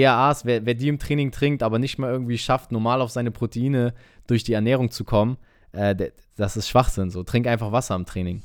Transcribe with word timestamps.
ERAs, 0.00 0.44
wer, 0.44 0.66
wer 0.66 0.74
die 0.74 0.88
im 0.88 0.98
Training 0.98 1.30
trinkt, 1.30 1.62
aber 1.62 1.78
nicht 1.78 1.98
mal 1.98 2.10
irgendwie 2.10 2.38
schafft, 2.38 2.72
normal 2.72 3.00
auf 3.00 3.10
seine 3.10 3.30
Proteine 3.30 3.94
durch 4.26 4.44
die 4.44 4.52
Ernährung 4.52 4.90
zu 4.90 5.04
kommen, 5.04 5.36
äh, 5.72 6.10
das 6.36 6.56
ist 6.56 6.68
Schwachsinn. 6.68 7.10
So, 7.10 7.22
trink 7.22 7.46
einfach 7.46 7.72
Wasser 7.72 7.94
im 7.94 8.06
Training. 8.06 8.42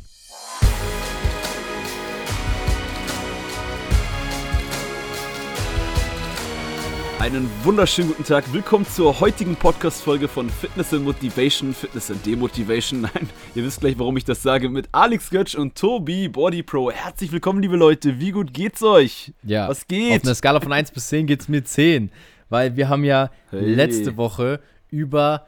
Einen 7.22 7.48
wunderschönen 7.62 8.10
guten 8.10 8.24
Tag. 8.24 8.52
Willkommen 8.52 8.84
zur 8.84 9.20
heutigen 9.20 9.56
Podcast-Folge 9.56 10.28
von 10.28 10.50
Fitness 10.50 10.92
and 10.92 11.04
Motivation, 11.04 11.72
Fitness 11.72 12.10
and 12.10 12.26
Demotivation. 12.26 13.02
Nein, 13.14 13.30
ihr 13.54 13.64
wisst 13.64 13.80
gleich, 13.80 14.00
warum 14.00 14.18
ich 14.18 14.26
das 14.26 14.42
sage. 14.42 14.70
Mit 14.70 14.90
Alex 14.92 15.30
Götsch 15.30 15.54
und 15.54 15.76
Tobi 15.76 16.30
Body 16.30 16.64
Pro. 16.64 16.90
Herzlich 16.90 17.32
willkommen, 17.32 17.62
liebe 17.62 17.78
Leute. 17.78 18.20
Wie 18.20 18.32
gut 18.32 18.56
geht's 18.56 18.82
euch? 18.82 19.34
Ja. 19.44 19.70
Was 19.70 19.88
geht? 19.88 20.22
Auf 20.22 20.26
einer 20.26 20.34
Skala 20.34 20.62
von 20.62 20.74
1 20.74 20.90
bis 20.90 21.10
10 21.10 21.28
geht's 21.28 21.48
mir 21.48 21.64
10. 21.64 22.12
Weil 22.50 22.76
wir 22.76 22.90
haben 22.90 23.04
ja 23.04 23.30
hey. 23.52 23.72
letzte 23.72 24.18
Woche 24.18 24.60
über 24.90 25.46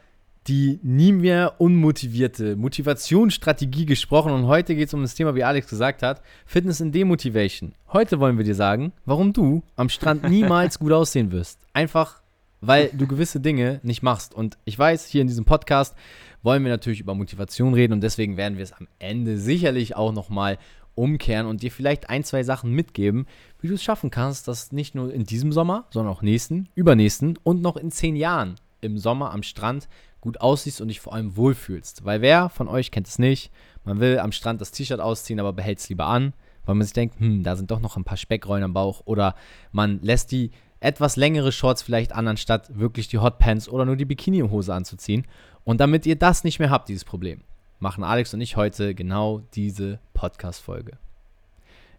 die 0.47 0.79
nie 0.83 1.13
mehr 1.13 1.55
unmotivierte 1.59 2.55
Motivationsstrategie 2.55 3.85
gesprochen 3.85 4.33
und 4.33 4.47
heute 4.47 4.75
geht 4.75 4.87
es 4.87 4.93
um 4.93 5.01
das 5.01 5.15
Thema, 5.15 5.35
wie 5.35 5.43
Alex 5.43 5.69
gesagt 5.69 6.03
hat, 6.03 6.21
Fitness 6.45 6.81
in 6.81 6.91
Demotivation. 6.91 7.73
Heute 7.93 8.19
wollen 8.19 8.37
wir 8.37 8.43
dir 8.43 8.55
sagen, 8.55 8.91
warum 9.05 9.31
du 9.31 9.63
am 9.75 9.89
Strand 9.89 10.29
niemals 10.29 10.79
gut 10.79 10.91
aussehen 10.91 11.31
wirst. 11.31 11.59
Einfach, 11.71 12.21
weil 12.59 12.89
du 12.93 13.07
gewisse 13.07 13.39
Dinge 13.39 13.79
nicht 13.83 14.03
machst. 14.03 14.33
Und 14.33 14.57
ich 14.65 14.77
weiß, 14.77 15.07
hier 15.07 15.21
in 15.21 15.27
diesem 15.27 15.45
Podcast 15.45 15.95
wollen 16.41 16.63
wir 16.63 16.71
natürlich 16.71 16.99
über 16.99 17.15
Motivation 17.15 17.73
reden 17.73 17.93
und 17.93 18.01
deswegen 18.01 18.35
werden 18.35 18.57
wir 18.57 18.63
es 18.63 18.73
am 18.73 18.87
Ende 18.99 19.37
sicherlich 19.37 19.95
auch 19.95 20.11
nochmal 20.11 20.57
umkehren 20.95 21.47
und 21.47 21.63
dir 21.63 21.71
vielleicht 21.71 22.09
ein, 22.09 22.23
zwei 22.23 22.43
Sachen 22.43 22.71
mitgeben, 22.71 23.25
wie 23.61 23.67
du 23.67 23.73
es 23.75 23.83
schaffen 23.83 24.11
kannst, 24.11 24.47
dass 24.47 24.71
nicht 24.71 24.93
nur 24.93 25.11
in 25.13 25.23
diesem 25.23 25.51
Sommer, 25.51 25.85
sondern 25.89 26.13
auch 26.13 26.21
nächsten, 26.21 26.69
übernächsten 26.75 27.39
und 27.43 27.61
noch 27.61 27.77
in 27.77 27.91
zehn 27.91 28.15
Jahren 28.15 28.55
im 28.81 28.97
Sommer 28.97 29.31
am 29.31 29.43
Strand 29.43 29.87
gut 30.23 30.39
aussiehst 30.39 30.79
und 30.79 30.87
dich 30.87 31.01
vor 31.01 31.13
allem 31.13 31.35
wohlfühlst. 31.35 32.05
Weil 32.05 32.21
wer 32.21 32.47
von 32.47 32.69
euch 32.69 32.91
kennt 32.91 33.07
es 33.07 33.19
nicht, 33.19 33.51
man 33.83 33.99
will 33.99 34.19
am 34.19 34.31
Strand 34.31 34.61
das 34.61 34.71
T-Shirt 34.71 35.01
ausziehen, 35.01 35.37
aber 35.37 35.51
behält 35.51 35.79
es 35.79 35.89
lieber 35.89 36.05
an, 36.05 36.31
weil 36.65 36.75
man 36.75 36.85
sich 36.85 36.93
denkt, 36.93 37.19
hm, 37.19 37.43
da 37.43 37.57
sind 37.57 37.71
doch 37.71 37.81
noch 37.81 37.97
ein 37.97 38.05
paar 38.05 38.15
Speckrollen 38.15 38.63
am 38.63 38.73
Bauch. 38.73 39.01
Oder 39.03 39.35
man 39.73 39.99
lässt 40.01 40.31
die 40.31 40.51
etwas 40.79 41.17
längere 41.17 41.51
Shorts 41.51 41.81
vielleicht 41.81 42.13
an, 42.13 42.29
anstatt 42.29 42.79
wirklich 42.79 43.09
die 43.09 43.17
Hotpants 43.17 43.67
oder 43.67 43.83
nur 43.83 43.97
die 43.97 44.05
Bikini-Hose 44.05 44.73
anzuziehen. 44.73 45.25
Und 45.65 45.81
damit 45.81 46.05
ihr 46.05 46.15
das 46.15 46.45
nicht 46.45 46.59
mehr 46.59 46.69
habt, 46.69 46.87
dieses 46.87 47.03
Problem, 47.03 47.41
machen 47.79 48.05
Alex 48.05 48.33
und 48.33 48.39
ich 48.39 48.55
heute 48.55 48.95
genau 48.95 49.41
diese 49.55 49.99
Podcast-Folge. 50.13 50.93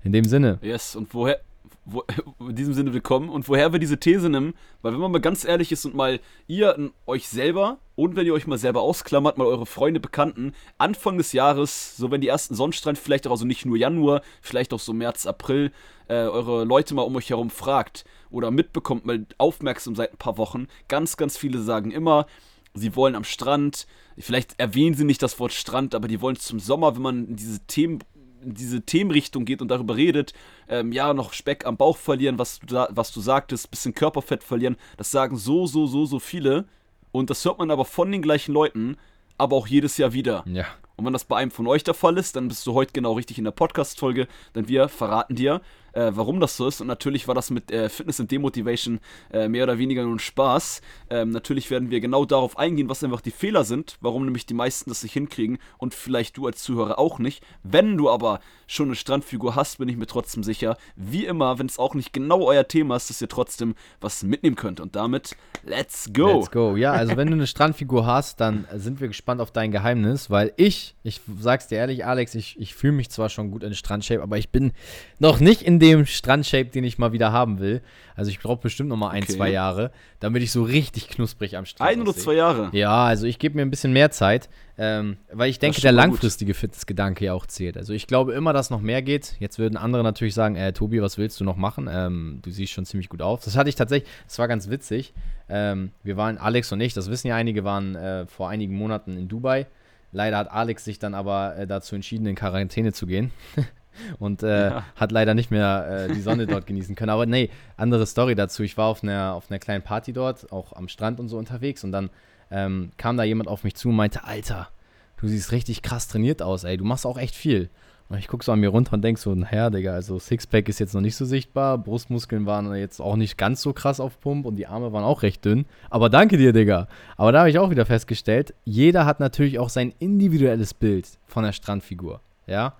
In 0.03 0.13
dem 0.13 0.25
Sinne. 0.25 0.59
Yes, 0.63 0.97
und 0.97 1.13
woher, 1.13 1.41
wo, 1.85 2.05
in 2.41 2.57
diesem 2.57 2.75
Sinne 2.75 2.93
willkommen. 2.93 3.29
Und 3.29 3.49
woher 3.49 3.73
wir 3.73 3.79
diese 3.79 3.99
These 3.99 4.29
nehmen, 4.29 4.55
weil 4.83 4.93
wenn 4.93 5.01
man 5.01 5.13
mal 5.13 5.21
ganz 5.21 5.45
ehrlich 5.45 5.73
ist 5.73 5.85
und 5.85 5.95
mal 5.95 6.21
ihr 6.47 6.91
euch 7.07 7.29
selber 7.29 7.79
und 7.97 8.17
wenn 8.17 8.27
ihr 8.27 8.35
euch 8.35 8.47
mal 8.47 8.59
selber 8.59 8.83
ausklammert, 8.83 9.39
mal 9.39 9.47
eure 9.47 9.67
Freunde, 9.67 10.01
Bekannten, 10.01 10.53
Anfang 10.79 11.19
des 11.19 11.33
Jahres, 11.33 11.97
so 11.97 12.11
wenn 12.11 12.21
die 12.21 12.29
ersten 12.29 12.55
Sonnenstrahlen, 12.55 12.97
vielleicht 12.97 13.27
auch 13.27 13.33
also 13.33 13.45
nicht 13.45 13.67
nur 13.67 13.77
Januar, 13.77 14.23
vielleicht 14.41 14.73
auch 14.73 14.81
so 14.81 14.93
März, 14.93 15.27
April, 15.27 15.73
äh, 16.09 16.15
eure 16.15 16.65
Leute 16.65 16.95
mal 16.95 17.03
um 17.03 17.17
euch 17.17 17.31
herum 17.31 17.51
fragt 17.51 18.05
oder 18.31 18.51
mitbekommt, 18.51 19.07
mal 19.07 19.27
aufmerksam 19.39 19.95
seit 19.95 20.13
ein 20.13 20.19
paar 20.19 20.39
Wochen, 20.39 20.67
ganz, 20.89 21.17
ganz 21.17 21.37
viele 21.37 21.61
sagen 21.61 21.91
immer, 21.91 22.27
sie 22.75 22.97
wollen 22.97 23.15
am 23.15 23.25
Strand, 23.25 23.87
vielleicht 24.19 24.59
erwähnen 24.59 24.95
sie 24.95 25.05
nicht 25.05 25.23
das 25.23 25.39
Wort 25.39 25.53
Strand, 25.53 25.95
aber 25.95 26.09
die 26.09 26.21
wollen 26.21 26.37
zum 26.37 26.59
Sommer, 26.59 26.95
wenn 26.97 27.03
man 27.03 27.37
diese 27.37 27.61
Themen 27.61 28.01
in 28.45 28.55
diese 28.55 28.83
Themenrichtung 28.83 29.45
geht 29.45 29.63
und 29.63 29.69
darüber 29.69 29.97
redet, 29.97 30.33
ähm, 30.69 30.93
ja, 30.93 31.15
noch 31.15 31.33
Speck 31.33 31.67
am 31.67 31.77
Bauch 31.77 31.97
verlieren, 31.97 32.39
was 32.39 32.61
du, 32.61 32.67
da, 32.67 32.89
was 32.91 33.13
du 33.13 33.21
sagtest, 33.21 33.71
bisschen 33.71 33.95
Körperfett 33.95 34.43
verlieren, 34.43 34.77
das 34.97 35.11
sagen 35.11 35.37
so, 35.37 35.67
so, 35.67 35.87
so, 35.87 36.07
so 36.07 36.19
viele. 36.19 36.65
Und 37.13 37.31
das 37.31 37.45
hört 37.45 37.59
man 37.59 37.71
aber 37.71 37.85
von 37.85 38.11
den 38.11 38.23
gleichen 38.23 38.53
Leuten, 38.53 38.97
aber 39.39 39.57
auch 39.57 39.67
jedes 39.67 39.97
Jahr 39.99 40.13
wieder. 40.13 40.45
Ja. 40.47 40.65
Und 40.97 41.05
wenn 41.05 41.13
das 41.13 41.25
bei 41.25 41.37
einem 41.37 41.51
von 41.51 41.67
euch 41.67 41.83
der 41.85 41.95
Fall 41.95 42.19
ist, 42.19 42.37
dann 42.37 42.49
bist 42.49 42.67
du 42.67 42.75
heute 42.75 42.93
genau 42.93 43.13
richtig 43.13 43.39
in 43.39 43.45
der 43.45 43.51
Podcast-Folge, 43.51 44.29
denn 44.55 44.69
wir 44.69 44.89
verraten 44.89 45.35
dir, 45.35 45.61
äh, 45.95 46.11
warum 46.15 46.41
das 46.41 46.57
so 46.57 46.67
ist. 46.67 46.81
Und 46.81 46.87
natürlich 46.87 47.29
war 47.29 47.35
das 47.35 47.51
mit 47.51 47.71
äh, 47.71 47.89
Fitness 47.89 48.21
und 48.21 48.31
Demotivation 48.31 49.01
äh, 49.33 49.49
mehr 49.49 49.65
oder 49.65 49.79
weniger 49.79 50.03
nur 50.03 50.15
ein 50.15 50.19
Spaß. 50.19 50.81
Ähm, 51.11 51.31
natürlich 51.31 51.71
werden 51.71 51.91
wir 51.91 52.01
genau 52.01 52.25
darauf 52.25 52.59
eingehen, 52.59 52.89
was 52.89 53.03
einfach 53.05 53.21
die 53.21 53.31
Fehler 53.31 53.65
sind, 53.65 53.97
warum 54.01 54.25
nämlich 54.25 54.47
die 54.47 54.55
meisten 54.55 54.91
das 54.91 55.03
nicht 55.03 55.13
hinkriegen 55.13 55.59
und 55.79 55.95
vielleicht 55.95 56.37
du 56.37 56.47
als 56.47 56.63
Zuhörer 56.63 56.99
auch 56.99 57.19
nicht. 57.19 57.45
Wenn 57.63 57.97
du 57.97 58.11
aber 58.11 58.41
schon 58.67 58.87
eine 58.87 58.97
Strandfigur 58.97 59.55
hast, 59.55 59.79
bin 59.79 59.89
ich 59.89 59.97
mir 59.97 60.07
trotzdem 60.07 60.43
sicher, 60.43 60.77
wie 60.97 61.27
immer, 61.27 61.59
wenn 61.59 61.67
es 61.67 61.79
auch 61.79 61.95
nicht 61.95 62.13
genau 62.13 62.45
euer 62.45 62.67
Thema 62.67 62.97
ist, 62.97 63.11
dass 63.11 63.21
ihr 63.21 63.29
trotzdem 63.29 63.75
was 64.01 64.23
mitnehmen 64.23 64.57
könnt. 64.57 64.81
Und 64.81 64.97
damit, 64.97 65.37
let's 65.65 66.11
go! 66.13 66.39
Let's 66.39 66.51
go. 66.51 66.77
Ja, 66.77 66.93
also 66.93 67.17
wenn 67.17 67.29
du 67.29 67.35
eine 67.35 67.47
Strandfigur 67.47 68.07
hast, 68.07 68.41
dann 68.41 68.67
sind 68.75 69.01
wir 69.01 69.09
gespannt 69.09 69.41
auf 69.41 69.51
dein 69.51 69.71
Geheimnis, 69.71 70.31
weil 70.31 70.53
ich, 70.57 70.95
ich 71.03 71.21
sag's 71.39 71.69
dir 71.69 71.79
ehrlich, 71.79 72.05
Alex, 72.07 72.35
ich, 72.35 72.59
ich 72.59 72.75
fühle 72.75 72.95
mich 72.95 73.11
zwar 73.11 73.29
schon 73.29 73.51
gut 73.51 73.63
in 73.63 73.75
Strandshape, 73.75 74.23
aber 74.23 74.39
ich 74.39 74.51
bin 74.51 74.73
noch 75.19 75.41
nicht 75.41 75.63
in 75.63 75.79
dem 75.85 76.07
Strandshape, 76.07 76.67
den 76.67 76.85
ich 76.85 76.99
mal 76.99 77.13
wieder 77.13 77.31
haben 77.31 77.61
will. 77.61 77.83
Also 78.17 78.31
ich 78.31 78.41
brauche 78.41 78.63
bestimmt 78.63 78.89
noch 78.89 78.97
mal 78.97 79.11
ein, 79.11 79.23
okay. 79.23 79.33
zwei 79.33 79.51
Jahre, 79.51 79.91
damit 80.21 80.43
ich 80.43 80.51
so 80.51 80.63
richtig 80.63 81.09
knusprig 81.09 81.57
am 81.57 81.67
Strand 81.67 81.91
Ein 81.91 82.01
oder 82.01 82.15
zwei 82.15 82.35
Jahre? 82.35 82.71
Ja, 82.73 83.05
also 83.05 83.27
ich 83.27 83.39
gebe 83.39 83.57
mir 83.57 83.63
ein 83.63 83.71
bisschen 83.71 83.93
mehr 83.93 84.11
Zeit, 84.11 84.49
ähm, 84.79 85.19
weil 85.33 85.51
ich 85.51 85.59
denke, 85.59 85.81
der 85.81 85.93
langfristige 85.93 86.55
Fitnessgedanke 86.55 87.27
ja 87.27 87.35
auch 87.35 87.47
zählt. 87.47 87.77
Also 87.77 87.93
ich 87.93 88.07
glaube 88.07 88.33
immer, 88.33 88.53
dass 88.53 88.71
noch 88.71 88.81
mehr 88.81 89.03
geht. 89.03 89.35
Jetzt 89.41 89.59
würden 89.59 89.77
andere 89.77 90.03
natürlich 90.03 90.35
sagen, 90.35 90.57
äh, 90.57 90.73
Tobi, 90.73 91.03
was 91.03 91.19
willst 91.19 91.41
du 91.41 91.45
noch 91.45 91.57
machen? 91.57 91.89
Ähm, 91.91 92.39
du 92.43 92.51
siehst 92.51 92.73
schon 92.73 92.87
ziemlich 92.87 93.09
gut 93.09 93.21
auf. 93.21 93.45
Das 93.45 93.57
hatte 93.57 93.69
ich 93.69 93.75
tatsächlich, 93.75 94.11
das 94.27 94.39
war 94.39 94.49
ganz 94.49 94.71
witzig. 94.71 95.13
Ähm, 95.49 95.91
wir 96.03 96.17
waren, 96.17 96.39
Alex 96.39 96.73
und 96.73 96.81
ich, 96.81 96.95
das 96.95 97.11
wissen 97.11 97.29
ja 97.29 97.37
einige, 97.37 97.65
waren 97.65 97.95
äh, 97.95 98.27
vor 98.27 98.49
einigen 98.49 98.75
Monaten 98.75 99.17
in 99.17 99.29
Dubai. 99.29 99.67
Leider 100.13 100.39
hat 100.39 100.51
Alex 100.51 100.85
sich 100.85 101.01
dann 101.01 101.13
aber 101.13 101.57
äh, 101.57 101.67
dazu 101.67 101.97
entschieden, 101.97 102.27
in 102.27 102.37
Quarantäne 102.37 102.93
zu 102.93 103.07
gehen. 103.07 103.33
und 104.19 104.43
äh, 104.43 104.71
ja. 104.71 104.85
hat 104.97 105.13
leider 105.13 105.35
nicht 105.35 105.51
mehr 105.51 106.07
äh, 106.09 106.13
die 106.13 106.21
Sonne 106.21 106.47
dort 106.47 106.67
genießen 106.67 106.95
können. 106.95 107.11
Aber 107.11 107.27
nee, 107.27 107.51
andere 107.77 108.07
Story 108.07 108.35
dazu. 108.35 108.63
Ich 108.63 108.77
war 108.77 108.87
auf 108.87 109.03
einer, 109.03 109.35
auf 109.35 109.51
einer 109.51 109.59
kleinen 109.59 109.83
Party 109.83 110.13
dort, 110.13 110.53
auch 110.53 110.73
am 110.73 110.89
Strand 110.89 111.21
und 111.21 111.29
so 111.29 111.39
unterwegs 111.39 111.85
und 111.85 111.93
dann 111.93 112.11
ähm, 112.51 112.91
kam 112.97 113.17
da 113.17 113.25
jemand 113.25 113.49
auf 113.49 113.65
mich 113.65 113.75
zu 113.75 113.89
und 113.89 113.97
meinte, 113.97 114.25
Alter, 114.25 114.69
du 115.17 115.27
siehst 115.27 115.53
richtig 115.53 115.83
krass 115.83 116.09
trainiert 116.09 116.43
aus, 116.43 116.65
ey, 116.65 116.77
du 116.77 116.85
machst 116.85 117.07
auch 117.07 117.19
echt 117.19 117.35
viel. 117.35 117.71
Und 118.11 118.19
ich 118.19 118.29
gucke 118.29 118.45
so 118.45 118.53
an 118.53 118.61
mir 118.61 118.69
runter 118.69 118.93
und 118.93 119.03
denke 119.03 119.19
so, 119.19 119.35
naja, 119.35 119.71
Digga, 119.71 119.95
also 119.95 120.19
Sixpack 120.19 120.69
ist 120.69 120.79
jetzt 120.79 120.95
noch 120.95 121.01
nicht 121.01 121.17
so 121.17 121.25
sichtbar, 121.25 121.79
Brustmuskeln 121.79 122.45
waren 122.45 122.75
jetzt 122.75 123.01
auch 123.01 123.17
nicht 123.17 123.39
ganz 123.39 123.63
so 123.63 123.73
krass 123.73 123.99
auf 123.99 124.21
Pump 124.21 124.45
und 124.45 124.57
die 124.57 124.67
Arme 124.67 124.93
waren 124.93 125.05
auch 125.05 125.23
recht 125.23 125.45
dünn. 125.45 125.65
Aber 125.89 126.11
danke 126.11 126.37
dir, 126.37 126.53
Digga. 126.53 126.87
Aber 127.17 127.33
da 127.33 127.41
habe 127.41 127.51
ich 127.51 127.59
auch 127.59 127.71
wieder 127.71 127.87
festgestellt, 127.87 128.55
jeder 128.65 129.07
hat 129.07 129.21
natürlich 129.21 129.59
auch 129.59 129.71
sein 129.71 129.95
individuelles 129.99 130.75
Bild 130.75 131.09
von 131.27 131.45
der 131.45 131.53
Strandfigur, 131.53 132.21
ja. 132.47 132.75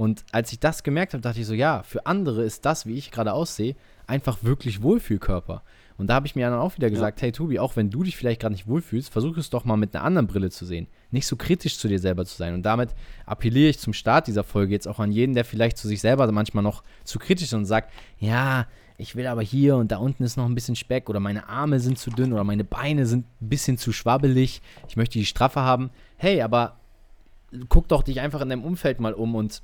Und 0.00 0.24
als 0.32 0.50
ich 0.50 0.58
das 0.58 0.82
gemerkt 0.82 1.12
habe, 1.12 1.20
dachte 1.20 1.40
ich 1.40 1.46
so, 1.46 1.52
ja, 1.52 1.82
für 1.82 2.06
andere 2.06 2.42
ist 2.42 2.64
das, 2.64 2.86
wie 2.86 2.94
ich 2.94 3.10
gerade 3.10 3.34
aussehe, 3.34 3.76
einfach 4.06 4.42
wirklich 4.42 4.80
Wohlfühlkörper. 4.80 5.62
Und 5.98 6.06
da 6.06 6.14
habe 6.14 6.26
ich 6.26 6.34
mir 6.34 6.48
dann 6.48 6.58
auch 6.58 6.74
wieder 6.78 6.88
gesagt, 6.88 7.20
ja. 7.20 7.24
hey 7.24 7.32
Tobi, 7.32 7.58
auch 7.58 7.76
wenn 7.76 7.90
du 7.90 8.02
dich 8.02 8.16
vielleicht 8.16 8.40
gerade 8.40 8.54
nicht 8.54 8.66
wohlfühlst, 8.66 9.12
versuch 9.12 9.36
es 9.36 9.50
doch 9.50 9.66
mal 9.66 9.76
mit 9.76 9.94
einer 9.94 10.02
anderen 10.02 10.26
Brille 10.26 10.48
zu 10.48 10.64
sehen. 10.64 10.86
Nicht 11.10 11.26
so 11.26 11.36
kritisch 11.36 11.76
zu 11.76 11.86
dir 11.86 11.98
selber 11.98 12.24
zu 12.24 12.34
sein. 12.34 12.54
Und 12.54 12.62
damit 12.62 12.94
appelliere 13.26 13.68
ich 13.68 13.78
zum 13.78 13.92
Start 13.92 14.26
dieser 14.26 14.42
Folge 14.42 14.72
jetzt 14.72 14.88
auch 14.88 15.00
an 15.00 15.12
jeden, 15.12 15.34
der 15.34 15.44
vielleicht 15.44 15.76
zu 15.76 15.86
sich 15.86 16.00
selber 16.00 16.32
manchmal 16.32 16.64
noch 16.64 16.82
zu 17.04 17.18
kritisch 17.18 17.48
ist 17.48 17.52
und 17.52 17.66
sagt, 17.66 17.92
ja, 18.18 18.68
ich 18.96 19.16
will 19.16 19.26
aber 19.26 19.42
hier 19.42 19.76
und 19.76 19.92
da 19.92 19.98
unten 19.98 20.22
ist 20.22 20.38
noch 20.38 20.46
ein 20.46 20.54
bisschen 20.54 20.76
Speck 20.76 21.10
oder 21.10 21.20
meine 21.20 21.46
Arme 21.46 21.78
sind 21.78 21.98
zu 21.98 22.08
dünn 22.08 22.32
oder 22.32 22.44
meine 22.44 22.64
Beine 22.64 23.04
sind 23.04 23.26
ein 23.42 23.48
bisschen 23.50 23.76
zu 23.76 23.92
schwabbelig, 23.92 24.62
ich 24.88 24.96
möchte 24.96 25.18
die 25.18 25.26
straffer 25.26 25.60
haben. 25.60 25.90
Hey, 26.16 26.40
aber 26.40 26.78
guck 27.68 27.88
doch 27.88 28.02
dich 28.02 28.22
einfach 28.22 28.40
in 28.40 28.48
deinem 28.48 28.64
Umfeld 28.64 28.98
mal 28.98 29.12
um 29.12 29.34
und 29.34 29.60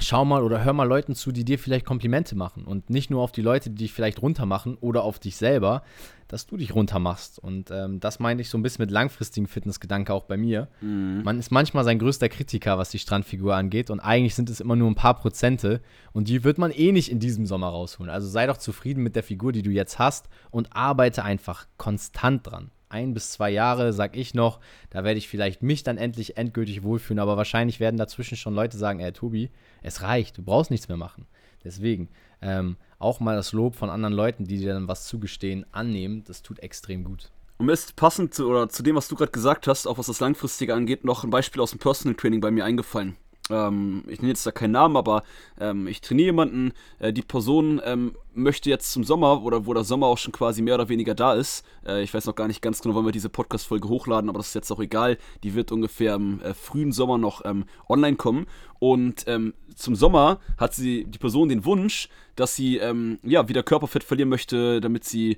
schau 0.00 0.24
mal 0.24 0.42
oder 0.42 0.64
hör 0.64 0.72
mal 0.72 0.84
Leuten 0.88 1.14
zu, 1.14 1.32
die 1.32 1.44
dir 1.44 1.58
vielleicht 1.58 1.84
Komplimente 1.84 2.36
machen 2.36 2.64
und 2.64 2.90
nicht 2.90 3.10
nur 3.10 3.22
auf 3.22 3.32
die 3.32 3.42
Leute, 3.42 3.70
die 3.70 3.76
dich 3.76 3.92
vielleicht 3.92 4.22
runtermachen 4.22 4.76
oder 4.76 5.02
auf 5.02 5.18
dich 5.18 5.36
selber, 5.36 5.82
dass 6.28 6.46
du 6.46 6.56
dich 6.56 6.74
runtermachst. 6.74 7.38
Und 7.38 7.70
ähm, 7.70 8.00
das 8.00 8.20
meine 8.20 8.40
ich 8.40 8.50
so 8.50 8.58
ein 8.58 8.62
bisschen 8.62 8.82
mit 8.84 8.90
langfristigen 8.90 9.46
Fitnessgedanke 9.46 10.12
auch 10.12 10.24
bei 10.24 10.36
mir. 10.36 10.68
Mhm. 10.80 11.22
Man 11.24 11.38
ist 11.38 11.50
manchmal 11.50 11.84
sein 11.84 11.98
größter 11.98 12.28
Kritiker, 12.28 12.78
was 12.78 12.90
die 12.90 12.98
Strandfigur 12.98 13.54
angeht 13.54 13.90
und 13.90 14.00
eigentlich 14.00 14.34
sind 14.34 14.50
es 14.50 14.60
immer 14.60 14.76
nur 14.76 14.90
ein 14.90 14.94
paar 14.94 15.14
Prozente 15.14 15.80
und 16.12 16.28
die 16.28 16.44
wird 16.44 16.58
man 16.58 16.70
eh 16.70 16.92
nicht 16.92 17.10
in 17.10 17.20
diesem 17.20 17.46
Sommer 17.46 17.68
rausholen. 17.68 18.10
Also 18.10 18.28
sei 18.28 18.46
doch 18.46 18.58
zufrieden 18.58 19.02
mit 19.02 19.16
der 19.16 19.22
Figur, 19.22 19.52
die 19.52 19.62
du 19.62 19.70
jetzt 19.70 19.98
hast 19.98 20.28
und 20.50 20.74
arbeite 20.74 21.24
einfach 21.24 21.66
konstant 21.76 22.46
dran 22.46 22.70
ein 22.90 23.14
bis 23.14 23.30
zwei 23.30 23.50
Jahre, 23.50 23.92
sag 23.92 24.16
ich 24.16 24.34
noch, 24.34 24.60
da 24.90 25.04
werde 25.04 25.18
ich 25.18 25.28
vielleicht 25.28 25.62
mich 25.62 25.82
dann 25.82 25.96
endlich 25.96 26.36
endgültig 26.36 26.82
wohlfühlen, 26.82 27.18
aber 27.20 27.36
wahrscheinlich 27.36 27.80
werden 27.80 27.96
dazwischen 27.96 28.36
schon 28.36 28.54
Leute 28.54 28.76
sagen, 28.76 29.00
ey 29.00 29.12
Tobi, 29.12 29.50
es 29.82 30.02
reicht, 30.02 30.38
du 30.38 30.42
brauchst 30.42 30.70
nichts 30.70 30.88
mehr 30.88 30.96
machen. 30.96 31.26
Deswegen 31.64 32.08
ähm, 32.42 32.76
auch 32.98 33.20
mal 33.20 33.36
das 33.36 33.52
Lob 33.52 33.74
von 33.74 33.90
anderen 33.90 34.14
Leuten, 34.14 34.44
die 34.44 34.58
dir 34.58 34.74
dann 34.74 34.88
was 34.88 35.06
zugestehen, 35.06 35.66
annehmen, 35.72 36.24
das 36.26 36.42
tut 36.42 36.58
extrem 36.60 37.04
gut. 37.04 37.30
Und 37.58 37.66
mir 37.66 37.72
ist 37.72 37.94
passend 37.96 38.32
zu, 38.34 38.48
oder 38.48 38.68
zu 38.70 38.82
dem, 38.82 38.96
was 38.96 39.08
du 39.08 39.16
gerade 39.16 39.32
gesagt 39.32 39.66
hast, 39.66 39.86
auch 39.86 39.98
was 39.98 40.06
das 40.06 40.20
Langfristige 40.20 40.74
angeht, 40.74 41.04
noch 41.04 41.24
ein 41.24 41.30
Beispiel 41.30 41.60
aus 41.60 41.70
dem 41.70 41.78
Personal 41.78 42.16
Training 42.16 42.40
bei 42.40 42.50
mir 42.50 42.64
eingefallen. 42.64 43.16
Ähm, 43.50 44.04
ich 44.08 44.20
nenne 44.20 44.30
jetzt 44.30 44.46
da 44.46 44.50
keinen 44.50 44.72
Namen, 44.72 44.96
aber 44.96 45.22
ähm, 45.58 45.86
ich 45.86 46.00
trainiere 46.00 46.26
jemanden, 46.26 46.72
äh, 46.98 47.12
die 47.12 47.22
Person 47.22 47.80
ähm, 47.84 48.14
möchte 48.34 48.70
jetzt 48.70 48.92
zum 48.92 49.04
Sommer 49.04 49.42
oder 49.42 49.66
wo 49.66 49.74
der 49.74 49.84
Sommer 49.84 50.06
auch 50.06 50.18
schon 50.18 50.32
quasi 50.32 50.62
mehr 50.62 50.74
oder 50.74 50.88
weniger 50.88 51.14
da 51.14 51.34
ist. 51.34 51.64
Äh, 51.86 52.02
ich 52.02 52.14
weiß 52.14 52.26
noch 52.26 52.34
gar 52.34 52.46
nicht 52.46 52.62
ganz 52.62 52.80
genau, 52.80 52.94
wann 52.94 53.04
wir 53.04 53.12
diese 53.12 53.28
Podcast-Folge 53.28 53.88
hochladen, 53.88 54.28
aber 54.28 54.38
das 54.38 54.48
ist 54.48 54.54
jetzt 54.54 54.70
auch 54.70 54.80
egal. 54.80 55.18
Die 55.42 55.54
wird 55.54 55.72
ungefähr 55.72 56.14
im 56.14 56.40
äh, 56.40 56.54
frühen 56.54 56.92
Sommer 56.92 57.18
noch 57.18 57.44
ähm, 57.44 57.64
online 57.88 58.16
kommen. 58.16 58.46
Und 58.78 59.24
ähm, 59.26 59.54
zum 59.74 59.94
Sommer 59.94 60.40
hat 60.56 60.74
sie 60.74 61.04
die 61.04 61.18
Person 61.18 61.48
den 61.48 61.64
Wunsch, 61.64 62.08
dass 62.36 62.56
sie 62.56 62.78
ähm, 62.78 63.18
ja 63.22 63.48
wieder 63.48 63.62
Körperfett 63.62 64.04
verlieren 64.04 64.30
möchte, 64.30 64.80
damit 64.80 65.04
sie 65.04 65.36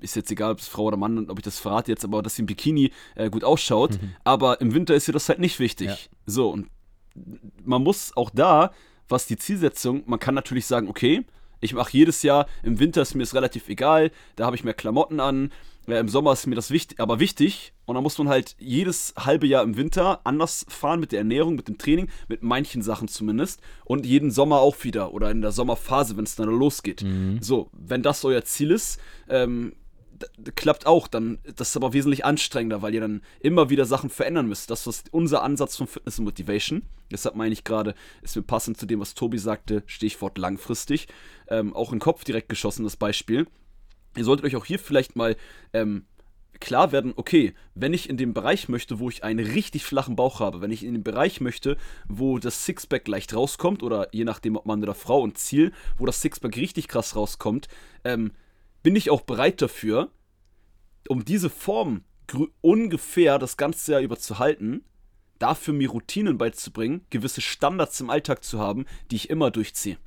ist 0.00 0.16
jetzt 0.16 0.30
egal, 0.30 0.52
ob 0.52 0.58
es 0.58 0.68
Frau 0.68 0.84
oder 0.84 0.96
Mann, 0.96 1.30
ob 1.30 1.38
ich 1.38 1.44
das 1.44 1.58
verrate 1.58 1.90
jetzt, 1.90 2.04
aber 2.04 2.22
dass 2.22 2.36
sie 2.36 2.42
im 2.42 2.46
Bikini 2.46 2.92
äh, 3.14 3.30
gut 3.30 3.44
ausschaut. 3.44 4.00
Mhm. 4.00 4.14
Aber 4.24 4.60
im 4.60 4.74
Winter 4.74 4.94
ist 4.94 5.08
ihr 5.08 5.14
das 5.14 5.28
halt 5.28 5.38
nicht 5.38 5.58
wichtig. 5.58 5.88
Ja. 5.88 5.96
So, 6.26 6.50
und 6.50 6.68
man 7.64 7.82
muss 7.82 8.16
auch 8.16 8.30
da, 8.30 8.72
was 9.08 9.26
die 9.26 9.36
Zielsetzung, 9.36 10.02
man 10.06 10.18
kann 10.18 10.34
natürlich 10.34 10.66
sagen, 10.66 10.88
okay, 10.88 11.24
ich 11.64 11.74
mache 11.74 11.96
jedes 11.96 12.22
Jahr, 12.22 12.46
im 12.62 12.78
Winter 12.78 13.02
ist 13.02 13.14
mir 13.14 13.22
es 13.22 13.34
relativ 13.34 13.68
egal, 13.68 14.10
da 14.36 14.46
habe 14.46 14.56
ich 14.56 14.64
mehr 14.64 14.74
Klamotten 14.74 15.20
an, 15.20 15.50
äh, 15.86 15.98
Im 15.98 16.08
Sommer 16.08 16.32
ist 16.32 16.46
mir 16.46 16.54
das 16.54 16.70
wichtig, 16.70 17.00
aber 17.00 17.20
wichtig. 17.20 17.72
Und 17.86 17.96
da 17.96 18.00
muss 18.00 18.16
man 18.16 18.28
halt 18.28 18.56
jedes 18.58 19.12
halbe 19.18 19.46
Jahr 19.46 19.62
im 19.62 19.76
Winter 19.76 20.20
anders 20.24 20.64
fahren 20.68 21.00
mit 21.00 21.12
der 21.12 21.18
Ernährung, 21.18 21.54
mit 21.54 21.68
dem 21.68 21.76
Training, 21.76 22.08
mit 22.28 22.42
manchen 22.42 22.82
Sachen 22.82 23.08
zumindest. 23.08 23.60
Und 23.84 24.06
jeden 24.06 24.30
Sommer 24.30 24.60
auch 24.60 24.84
wieder 24.84 25.12
oder 25.12 25.30
in 25.30 25.42
der 25.42 25.52
Sommerphase, 25.52 26.16
wenn 26.16 26.24
es 26.24 26.36
dann 26.36 26.48
losgeht. 26.48 27.02
Mhm. 27.02 27.42
So, 27.42 27.68
wenn 27.72 28.02
das 28.02 28.24
euer 28.24 28.44
Ziel 28.44 28.70
ist, 28.70 28.98
ähm, 29.28 29.74
klappt 30.54 30.86
auch, 30.86 31.08
dann 31.08 31.38
das 31.56 31.70
ist 31.70 31.76
aber 31.76 31.92
wesentlich 31.92 32.24
anstrengender, 32.24 32.82
weil 32.82 32.94
ihr 32.94 33.00
dann 33.00 33.22
immer 33.40 33.70
wieder 33.70 33.84
Sachen 33.84 34.10
verändern 34.10 34.48
müsst. 34.48 34.70
Das 34.70 34.86
ist 34.86 35.12
unser 35.12 35.42
Ansatz 35.42 35.76
von 35.76 35.86
Fitness 35.86 36.18
und 36.18 36.24
Motivation. 36.24 36.82
Deshalb 37.10 37.36
meine 37.36 37.52
ich 37.52 37.64
gerade, 37.64 37.94
ist 38.22 38.36
mir 38.36 38.42
passend 38.42 38.78
zu 38.78 38.86
dem, 38.86 39.00
was 39.00 39.14
Tobi 39.14 39.38
sagte, 39.38 39.82
Stichwort 39.86 40.38
langfristig. 40.38 41.08
Ähm, 41.48 41.74
auch 41.74 41.92
in 41.92 41.96
den 41.96 42.02
Kopf 42.02 42.24
direkt 42.24 42.48
geschossen, 42.48 42.84
das 42.84 42.96
Beispiel 42.96 43.46
ihr 44.16 44.24
solltet 44.24 44.46
euch 44.46 44.56
auch 44.56 44.64
hier 44.64 44.78
vielleicht 44.78 45.16
mal 45.16 45.36
ähm, 45.72 46.04
klar 46.60 46.92
werden, 46.92 47.12
okay, 47.16 47.54
wenn 47.74 47.92
ich 47.92 48.08
in 48.08 48.16
dem 48.16 48.32
Bereich 48.32 48.68
möchte, 48.68 48.98
wo 48.98 49.08
ich 49.08 49.24
einen 49.24 49.44
richtig 49.44 49.84
flachen 49.84 50.16
Bauch 50.16 50.40
habe, 50.40 50.60
wenn 50.60 50.70
ich 50.70 50.84
in 50.84 50.94
dem 50.94 51.02
Bereich 51.02 51.40
möchte, 51.40 51.76
wo 52.08 52.38
das 52.38 52.64
Sixpack 52.64 53.06
leicht 53.08 53.34
rauskommt, 53.34 53.82
oder 53.82 54.08
je 54.12 54.24
nachdem, 54.24 54.56
ob 54.56 54.66
Mann 54.66 54.82
oder 54.82 54.94
Frau 54.94 55.20
und 55.20 55.36
Ziel, 55.38 55.72
wo 55.98 56.06
das 56.06 56.22
Sixpack 56.22 56.56
richtig 56.56 56.88
krass 56.88 57.16
rauskommt, 57.16 57.68
ähm, 58.04 58.32
bin 58.84 58.94
ich 58.94 59.10
auch 59.10 59.22
bereit 59.22 59.60
dafür, 59.60 60.10
um 61.08 61.24
diese 61.24 61.50
Form 61.50 62.04
ungefähr 62.60 63.38
das 63.38 63.56
ganze 63.56 63.92
Jahr 63.92 64.00
über 64.02 64.18
zu 64.18 64.38
halten, 64.38 64.84
dafür 65.38 65.74
mir 65.74 65.90
Routinen 65.90 66.38
beizubringen, 66.38 67.04
gewisse 67.10 67.40
Standards 67.40 68.00
im 68.00 68.10
Alltag 68.10 68.44
zu 68.44 68.60
haben, 68.60 68.84
die 69.10 69.16
ich 69.16 69.30
immer 69.30 69.50
durchziehe. 69.50 69.98